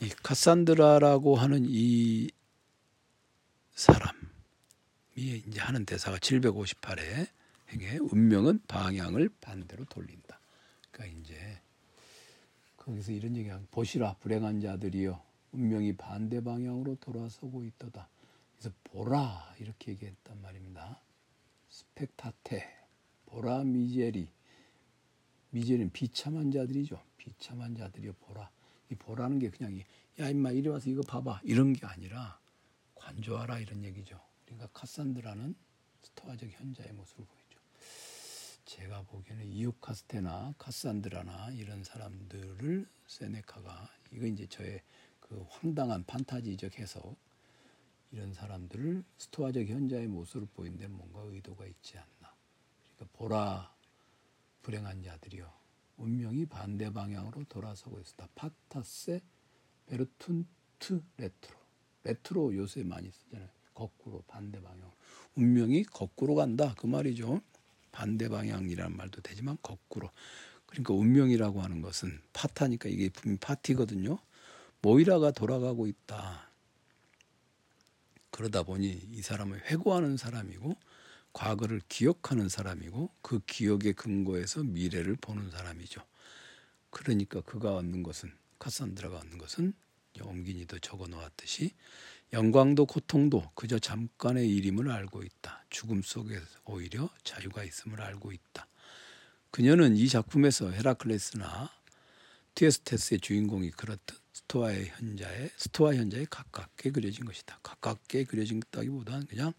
이 0.00 0.08
카산드라라고 0.08 1.36
하는 1.36 1.64
이 1.68 2.30
사람이 3.74 4.18
이제 5.16 5.60
하는 5.60 5.84
대사가 5.84 6.18
758회 6.18 7.28
행해 7.72 7.98
운명은 7.98 8.62
방향을 8.66 9.28
반대로 9.40 9.84
돌린다. 9.84 10.40
그러니까 10.90 11.20
이제 11.20 11.60
거기서 12.76 13.12
이런 13.12 13.36
얘기가 13.36 13.60
보시라 13.70 14.14
불행한 14.14 14.60
자들이여 14.60 15.29
운명이 15.52 15.96
반대 15.96 16.42
방향으로 16.42 16.96
돌아서고 16.96 17.64
있도다. 17.64 18.08
그래서 18.52 18.74
보라 18.84 19.54
이렇게 19.58 19.92
얘기했단 19.92 20.40
말입니다. 20.40 21.00
스펙타테 21.68 22.62
보라 23.26 23.64
미제리 23.64 24.28
미제리는 25.50 25.90
비참한 25.92 26.50
자들이죠. 26.50 27.02
비참한 27.16 27.74
자들이여 27.74 28.12
보라. 28.20 28.50
이 28.90 28.94
보라는 28.94 29.38
게 29.38 29.50
그냥 29.50 29.78
야 30.18 30.28
임마 30.28 30.50
이리 30.52 30.68
와서 30.68 30.90
이거 30.90 31.02
봐봐 31.02 31.40
이런 31.44 31.72
게 31.72 31.86
아니라 31.86 32.38
관조하라 32.94 33.58
이런 33.58 33.84
얘기죠. 33.84 34.20
그러니까 34.44 34.68
카산드라는 34.72 35.54
스토아적 36.02 36.50
현자의 36.50 36.92
모습을 36.92 37.24
보이죠. 37.24 37.60
제가 38.64 39.02
보기에는 39.02 39.46
이오카스테나 39.46 40.54
카산드라나 40.58 41.50
이런 41.52 41.82
사람들을 41.82 42.86
세네카가 43.06 43.90
이거 44.12 44.26
이제 44.26 44.46
저의 44.46 44.82
그 45.30 45.46
황당한 45.48 46.04
판타지적 46.04 46.80
해석 46.80 47.16
이런 48.10 48.34
사람들을 48.34 49.04
스토아적 49.16 49.68
현자의 49.68 50.08
모습을 50.08 50.48
보이는데 50.54 50.88
뭔가 50.88 51.22
의도가 51.22 51.66
있지 51.66 51.96
않나. 51.96 52.34
그러니까 52.96 53.16
보라 53.16 53.74
불행한 54.62 55.04
자들이여. 55.04 55.48
운명이 55.98 56.46
반대 56.46 56.92
방향으로 56.92 57.44
돌아서고 57.44 58.00
있다. 58.00 58.28
fata 58.34 58.93
se 58.93 59.22
vertunt 59.86 61.00
retro. 61.16 61.56
레트로 62.02 62.56
요새 62.56 62.82
많이 62.82 63.08
쓰잖아요. 63.12 63.48
거꾸로 63.72 64.24
반대 64.26 64.60
방향. 64.60 64.90
운명이 65.36 65.84
거꾸로 65.84 66.34
간다 66.34 66.74
그 66.76 66.86
말이죠. 66.88 67.40
반대 67.92 68.28
방향이라는 68.28 68.96
말도 68.96 69.22
되지만 69.22 69.58
거꾸로. 69.62 70.10
그러니까 70.66 70.94
운명이라고 70.94 71.60
하는 71.60 71.82
것은 71.82 72.20
fata니까 72.32 72.88
이게 72.88 73.10
운명 73.10 73.38
fati거든요. 73.38 74.18
모이라가 74.82 75.32
돌아가고 75.32 75.86
있다. 75.86 76.50
그러다 78.30 78.62
보니 78.62 79.08
이 79.10 79.22
사람은 79.22 79.60
회고하는 79.66 80.16
사람이고 80.16 80.76
과거를 81.32 81.80
기억하는 81.88 82.48
사람이고 82.48 83.10
그 83.22 83.40
기억의 83.46 83.92
근거에서 83.94 84.62
미래를 84.62 85.16
보는 85.16 85.50
사람이죠. 85.50 86.02
그러니까 86.90 87.40
그가 87.42 87.76
얻는 87.76 88.02
것은 88.02 88.32
카산드라가 88.58 89.18
얻는 89.18 89.38
것은 89.38 89.74
엄긴이도 90.20 90.80
적어 90.80 91.06
놓았듯이 91.06 91.72
영광도 92.32 92.86
고통도 92.86 93.50
그저 93.54 93.78
잠깐의 93.78 94.48
일임을 94.48 94.90
알고 94.90 95.22
있다. 95.22 95.64
죽음 95.70 96.02
속에 96.02 96.40
오히려 96.64 97.08
자유가 97.24 97.64
있음을 97.64 98.00
알고 98.00 98.32
있다. 98.32 98.66
그녀는 99.50 99.96
이 99.96 100.08
작품에서 100.08 100.70
헤라클레스나 100.70 101.70
티에스테스의 102.54 103.20
주인공이 103.20 103.70
그렇듯 103.72 104.19
스토아의 104.40 104.86
현자에 104.86 105.50
스토아 105.56 105.94
현자에 105.94 106.26
가깝게 106.30 106.90
그려진 106.90 107.24
것이다. 107.24 107.58
가깝게 107.62 108.24
그려진다기보다는 108.24 109.26
그냥 109.26 109.52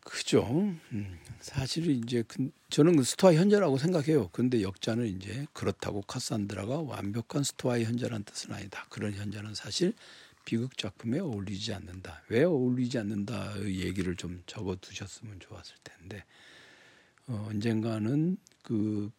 그죠. 0.00 0.44
음, 0.92 1.18
사실 1.40 1.88
이제 1.90 2.22
그, 2.26 2.50
저는 2.70 2.96
그 2.96 3.04
스토아 3.04 3.34
현자라고 3.34 3.78
생각해요. 3.78 4.28
근데 4.28 4.62
역자는 4.62 5.06
이제 5.06 5.46
그렇다고 5.52 6.02
카산드라가 6.02 6.80
완벽한 6.80 7.42
스토아의 7.42 7.84
현자라는 7.86 8.24
뜻은 8.24 8.52
아니다. 8.52 8.86
그런 8.90 9.14
현자는 9.14 9.54
사실 9.54 9.94
비극 10.44 10.76
작품에 10.76 11.20
어울리지 11.20 11.72
않는다. 11.72 12.22
왜 12.28 12.44
어울리지 12.44 12.98
않는다 12.98 13.62
얘기를 13.62 14.14
좀 14.14 14.42
적어 14.46 14.76
두셨으면 14.76 15.40
좋았을 15.40 15.74
텐데 15.82 16.24
어, 17.26 17.46
언젠가는 17.48 18.36
그 18.62 19.10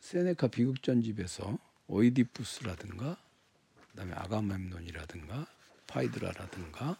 세네카 0.00 0.48
비극 0.48 0.82
전집에서 0.82 1.58
오이디푸스라든가 1.86 3.18
그다음에 4.00 4.14
아가멤논이라든가 4.14 5.46
파이드라라든가 5.86 6.96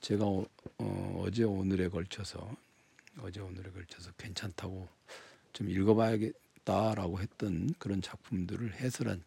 제가 0.00 0.24
어, 0.24 0.46
어, 0.78 1.26
제 1.32 1.44
오늘에 1.44 1.88
걸쳐서 1.88 2.54
어제 3.20 3.40
오늘에 3.40 3.70
걸쳐서 3.70 4.10
괜찮다고 4.18 4.88
좀 5.52 5.70
읽어봐야겠다라고 5.70 7.20
했던 7.20 7.72
그런 7.78 8.02
작품들을 8.02 8.74
해설한 8.74 9.22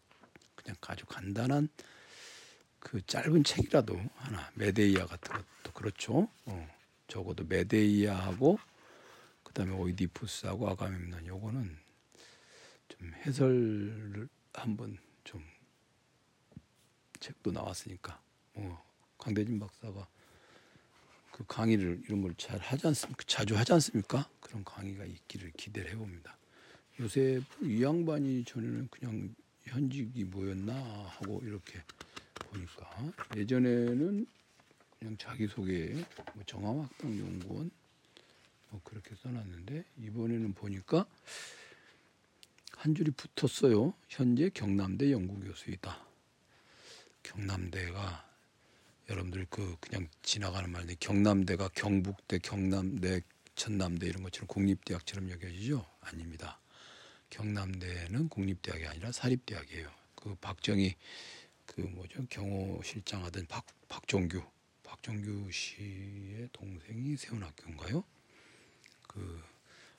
그냥 0.54 0.76
아주 0.82 1.06
간단한 1.06 1.68
그 2.78 3.04
짧은 3.06 3.44
책이라도 3.44 3.98
하나 4.16 4.50
메데이아 4.54 5.06
같은 5.06 5.32
것도 5.32 5.72
그렇죠. 5.72 6.28
어, 6.44 6.68
적어도 7.08 7.44
메데이아하고 7.44 8.58
그다음에 9.44 9.72
오이디푸스하고 9.72 10.68
아가멤논 10.68 11.26
요거는 11.26 11.78
좀 12.88 13.14
해설을 13.24 14.28
한번 14.52 14.98
좀 15.24 15.42
책도 17.20 17.52
나왔으니까 17.52 18.20
어, 18.54 18.82
강대진 19.18 19.58
박사가 19.60 20.08
그 21.32 21.44
강의를 21.46 22.02
이런 22.04 22.22
걸 22.22 22.34
잘 22.36 22.58
하지 22.58 22.86
않습니까? 22.88 23.22
자주 23.26 23.56
하지 23.56 23.72
않습니까? 23.74 24.28
그런 24.40 24.64
강의가 24.64 25.04
있기를 25.04 25.52
기대를 25.52 25.90
해봅니다. 25.92 26.36
요새 27.00 27.40
이 27.62 27.82
양반이 27.82 28.44
전에는 28.44 28.88
그냥 28.90 29.34
현직이 29.64 30.24
뭐였나 30.24 30.74
하고 30.74 31.40
이렇게 31.44 31.80
보니까 32.34 33.12
예전에는 33.36 34.26
그냥 34.98 35.16
자기소개 35.16 35.94
뭐 36.34 36.44
정화학당 36.46 37.18
연구원 37.18 37.70
뭐 38.70 38.80
그렇게 38.84 39.14
써놨는데 39.16 39.84
이번에는 39.98 40.52
보니까 40.54 41.06
한 42.76 42.94
줄이 42.94 43.10
붙었어요. 43.12 43.94
현재 44.08 44.50
경남대 44.50 45.10
연구교수이다. 45.12 46.09
경남대가 47.22 48.28
여러분들 49.08 49.46
그 49.50 49.76
그냥 49.80 50.08
지나가는 50.22 50.70
말인데 50.70 50.94
경남대가 51.00 51.68
경북대, 51.74 52.38
경남대, 52.38 53.22
전남대 53.56 54.06
이런 54.06 54.22
것처럼 54.22 54.46
공립대학처럼 54.46 55.30
여겨지죠? 55.30 55.84
아닙니다. 56.00 56.60
경남대는 57.30 58.28
공립대학이 58.28 58.86
아니라 58.86 59.12
사립대학이에요. 59.12 59.90
그 60.14 60.34
박정희 60.36 60.94
그 61.66 61.80
뭐죠 61.82 62.24
경호실장 62.28 63.24
하던 63.24 63.46
박 63.46 63.64
박종규 63.88 64.42
박종규 64.82 65.50
씨의 65.50 66.48
동생이 66.52 67.16
세운 67.16 67.42
학교인가요? 67.42 68.04
그 69.08 69.42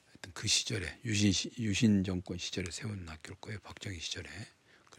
하여튼 0.08 0.32
그 0.34 0.48
시절에 0.48 1.00
유신 1.06 1.32
유신 1.60 2.04
정권 2.04 2.38
시절에 2.38 2.70
세운 2.72 3.08
학교일 3.08 3.40
거예요. 3.40 3.60
박정희 3.60 4.00
시절에 4.00 4.30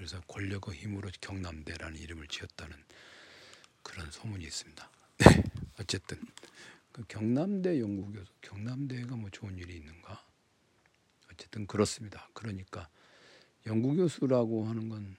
그래서 0.03 0.20
권력의 0.26 0.74
힘으로 0.80 1.09
경남대라는 1.20 1.96
이름을 1.96 2.26
지었다는 2.26 2.76
그런 3.84 4.11
소문이 4.11 4.44
있습니다. 4.44 4.90
네, 5.18 5.44
어쨌든 5.78 6.18
그 6.90 7.05
경남대 7.07 7.78
연구교수 7.78 8.32
경남대가 8.40 9.14
뭐 9.14 9.30
좋은 9.30 9.57
일이 9.57 9.76
있는가? 9.76 10.26
어쨌든 11.30 11.68
그렇습니다. 11.68 12.28
그러니까 12.32 12.88
연구교수라고 13.64 14.66
하는 14.66 14.88
건 14.88 15.16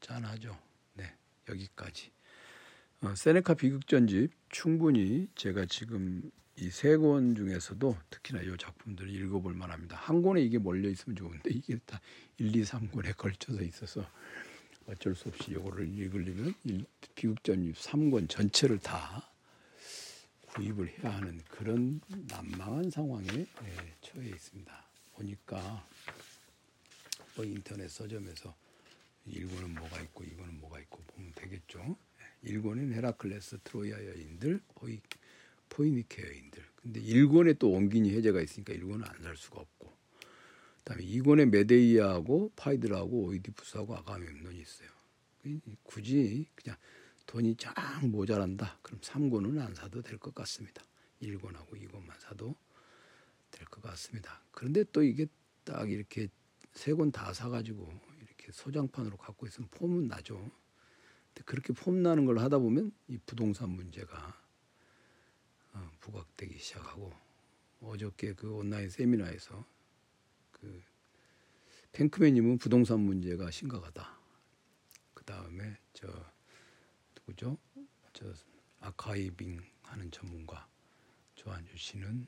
짠하죠. 0.00 0.60
네, 0.94 1.14
여기까지. 1.48 2.10
어, 3.02 3.14
세네카 3.14 3.54
비극전집 3.54 4.32
충분히 4.48 5.28
제가 5.36 5.66
지금 5.66 6.32
이 6.58 6.68
세 6.68 6.96
권 6.98 7.34
중에서도 7.34 7.96
특히나 8.10 8.42
이 8.42 8.56
작품들을 8.58 9.08
읽어볼 9.10 9.54
만합니다. 9.54 9.96
한 9.96 10.20
권에 10.20 10.42
이게 10.42 10.58
몰려 10.58 10.88
있으면 10.90 11.16
좋은데 11.16 11.50
이게 11.50 11.78
다 11.86 12.00
1, 12.42 12.56
2, 12.56 12.62
3권에 12.64 13.16
걸쳐서 13.16 13.62
있어서 13.62 14.04
어쩔 14.88 15.14
수 15.14 15.28
없이 15.28 15.52
이거를 15.52 15.88
읽으려면 15.96 16.52
비극전집 17.14 17.76
3권 17.76 18.28
전체를 18.28 18.80
다 18.80 19.30
구입을 20.48 20.88
해야 20.98 21.12
하는 21.14 21.40
그런 21.48 22.00
난망한 22.28 22.90
상황에 22.90 23.28
예, 23.28 23.94
처해 24.00 24.26
있습니다. 24.28 24.84
보니까 25.14 25.86
뭐 27.36 27.44
인터넷 27.44 27.88
서점에서 27.88 28.52
1권은 29.28 29.68
뭐가 29.78 30.00
있고 30.00 30.24
2권은 30.24 30.58
뭐가 30.58 30.80
있고 30.80 30.98
보면 31.14 31.30
되겠죠. 31.36 31.96
1권은 32.44 32.90
예, 32.90 32.96
헤라클레스 32.96 33.60
트로이아 33.62 34.04
여인들, 34.04 34.60
포이, 34.74 34.98
포이니케 35.68 36.22
여인들. 36.26 36.60
근데 36.82 37.00
1권에 37.00 37.56
또 37.60 37.70
옮긴이 37.70 38.10
해제가 38.16 38.40
있으니까 38.42 38.72
1권은 38.74 39.08
안 39.08 39.22
살 39.22 39.36
수가 39.36 39.60
없고 39.60 39.92
그다음에 40.92 41.04
이권에 41.04 41.46
메데이아하고 41.46 42.52
파이드라하고 42.56 43.24
오이디푸스하고 43.24 43.96
아가멤논이 43.96 44.60
있어요. 44.60 44.88
굳이 45.82 46.46
그냥 46.54 46.76
돈이 47.26 47.56
쫙 47.56 47.74
모자란다. 48.06 48.78
그럼 48.82 49.00
3권은 49.00 49.60
안 49.60 49.74
사도 49.74 50.02
될 50.02 50.18
것 50.18 50.34
같습니다. 50.34 50.82
1권하고 51.22 51.70
2권만 51.70 52.18
사도 52.18 52.54
될 53.50 53.66
것 53.66 53.82
같습니다. 53.82 54.42
그런데 54.52 54.84
또 54.92 55.02
이게 55.02 55.26
딱 55.64 55.90
이렇게 55.90 56.28
세 56.72 56.94
권 56.94 57.10
다 57.12 57.32
사가지고 57.32 57.86
이렇게 58.18 58.50
소장판으로 58.52 59.16
갖고 59.16 59.46
있으면 59.46 59.68
폼은 59.70 60.08
나죠. 60.08 60.50
그렇게 61.44 61.72
폼 61.72 62.02
나는 62.02 62.24
걸 62.24 62.38
하다 62.38 62.58
보면 62.58 62.92
이 63.08 63.18
부동산 63.24 63.70
문제가 63.70 64.40
어, 65.72 65.90
부각되기 66.00 66.58
시작하고 66.58 67.12
어저께 67.80 68.34
그 68.34 68.52
온라인 68.54 68.90
세미나에서 68.90 69.64
그 70.62 70.80
팽크맨님은 71.90 72.58
부동산 72.58 73.00
문제가 73.00 73.50
심각하다. 73.50 74.18
그 75.12 75.24
다음에 75.24 75.76
저 75.92 76.06
누구죠? 77.16 77.58
저 78.12 78.32
아카이빙 78.78 79.60
하는 79.82 80.10
전문가 80.12 80.68
조한주 81.34 81.76
씨는 81.76 82.26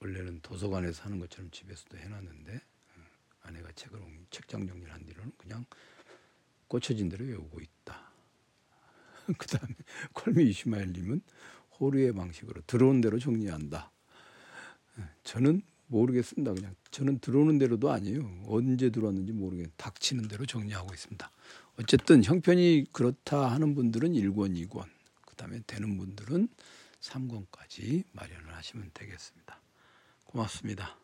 원래는 0.00 0.40
도서관에서 0.40 1.04
하는 1.04 1.18
것처럼 1.18 1.50
집에서도 1.50 1.96
해놨는데 1.96 2.54
어, 2.56 3.00
아내가 3.42 3.72
책을 3.72 3.98
책장 4.30 4.66
정리를 4.66 4.92
한 4.92 5.04
뒤로는 5.06 5.32
그냥 5.38 5.64
꽂혀진 6.68 7.08
대로 7.08 7.24
외우고 7.24 7.60
있다. 7.60 8.12
그 9.38 9.46
다음에 9.46 9.74
콜미 10.12 10.44
이슈마일님은 10.50 11.22
호르의 11.78 12.12
방식으로 12.12 12.60
들어온 12.66 13.00
대로 13.00 13.18
정리한다. 13.18 13.90
어, 14.98 15.08
저는 15.24 15.62
모르겠습니다. 15.90 16.54
그냥 16.54 16.74
저는 16.90 17.18
들어오는 17.18 17.58
대로도 17.58 17.90
아니에요. 17.90 18.42
언제 18.46 18.90
들어왔는지 18.90 19.32
모르겠. 19.32 19.70
닥치는 19.76 20.28
대로 20.28 20.46
정리하고 20.46 20.94
있습니다. 20.94 21.30
어쨌든 21.78 22.24
형편이 22.24 22.86
그렇다 22.92 23.50
하는 23.50 23.74
분들은 23.74 24.12
1권, 24.12 24.56
2권, 24.68 24.84
그 25.26 25.34
다음에 25.36 25.60
되는 25.66 25.96
분들은 25.96 26.48
3권까지 27.00 28.04
마련을 28.12 28.54
하시면 28.54 28.90
되겠습니다. 28.94 29.60
고맙습니다. 30.24 30.99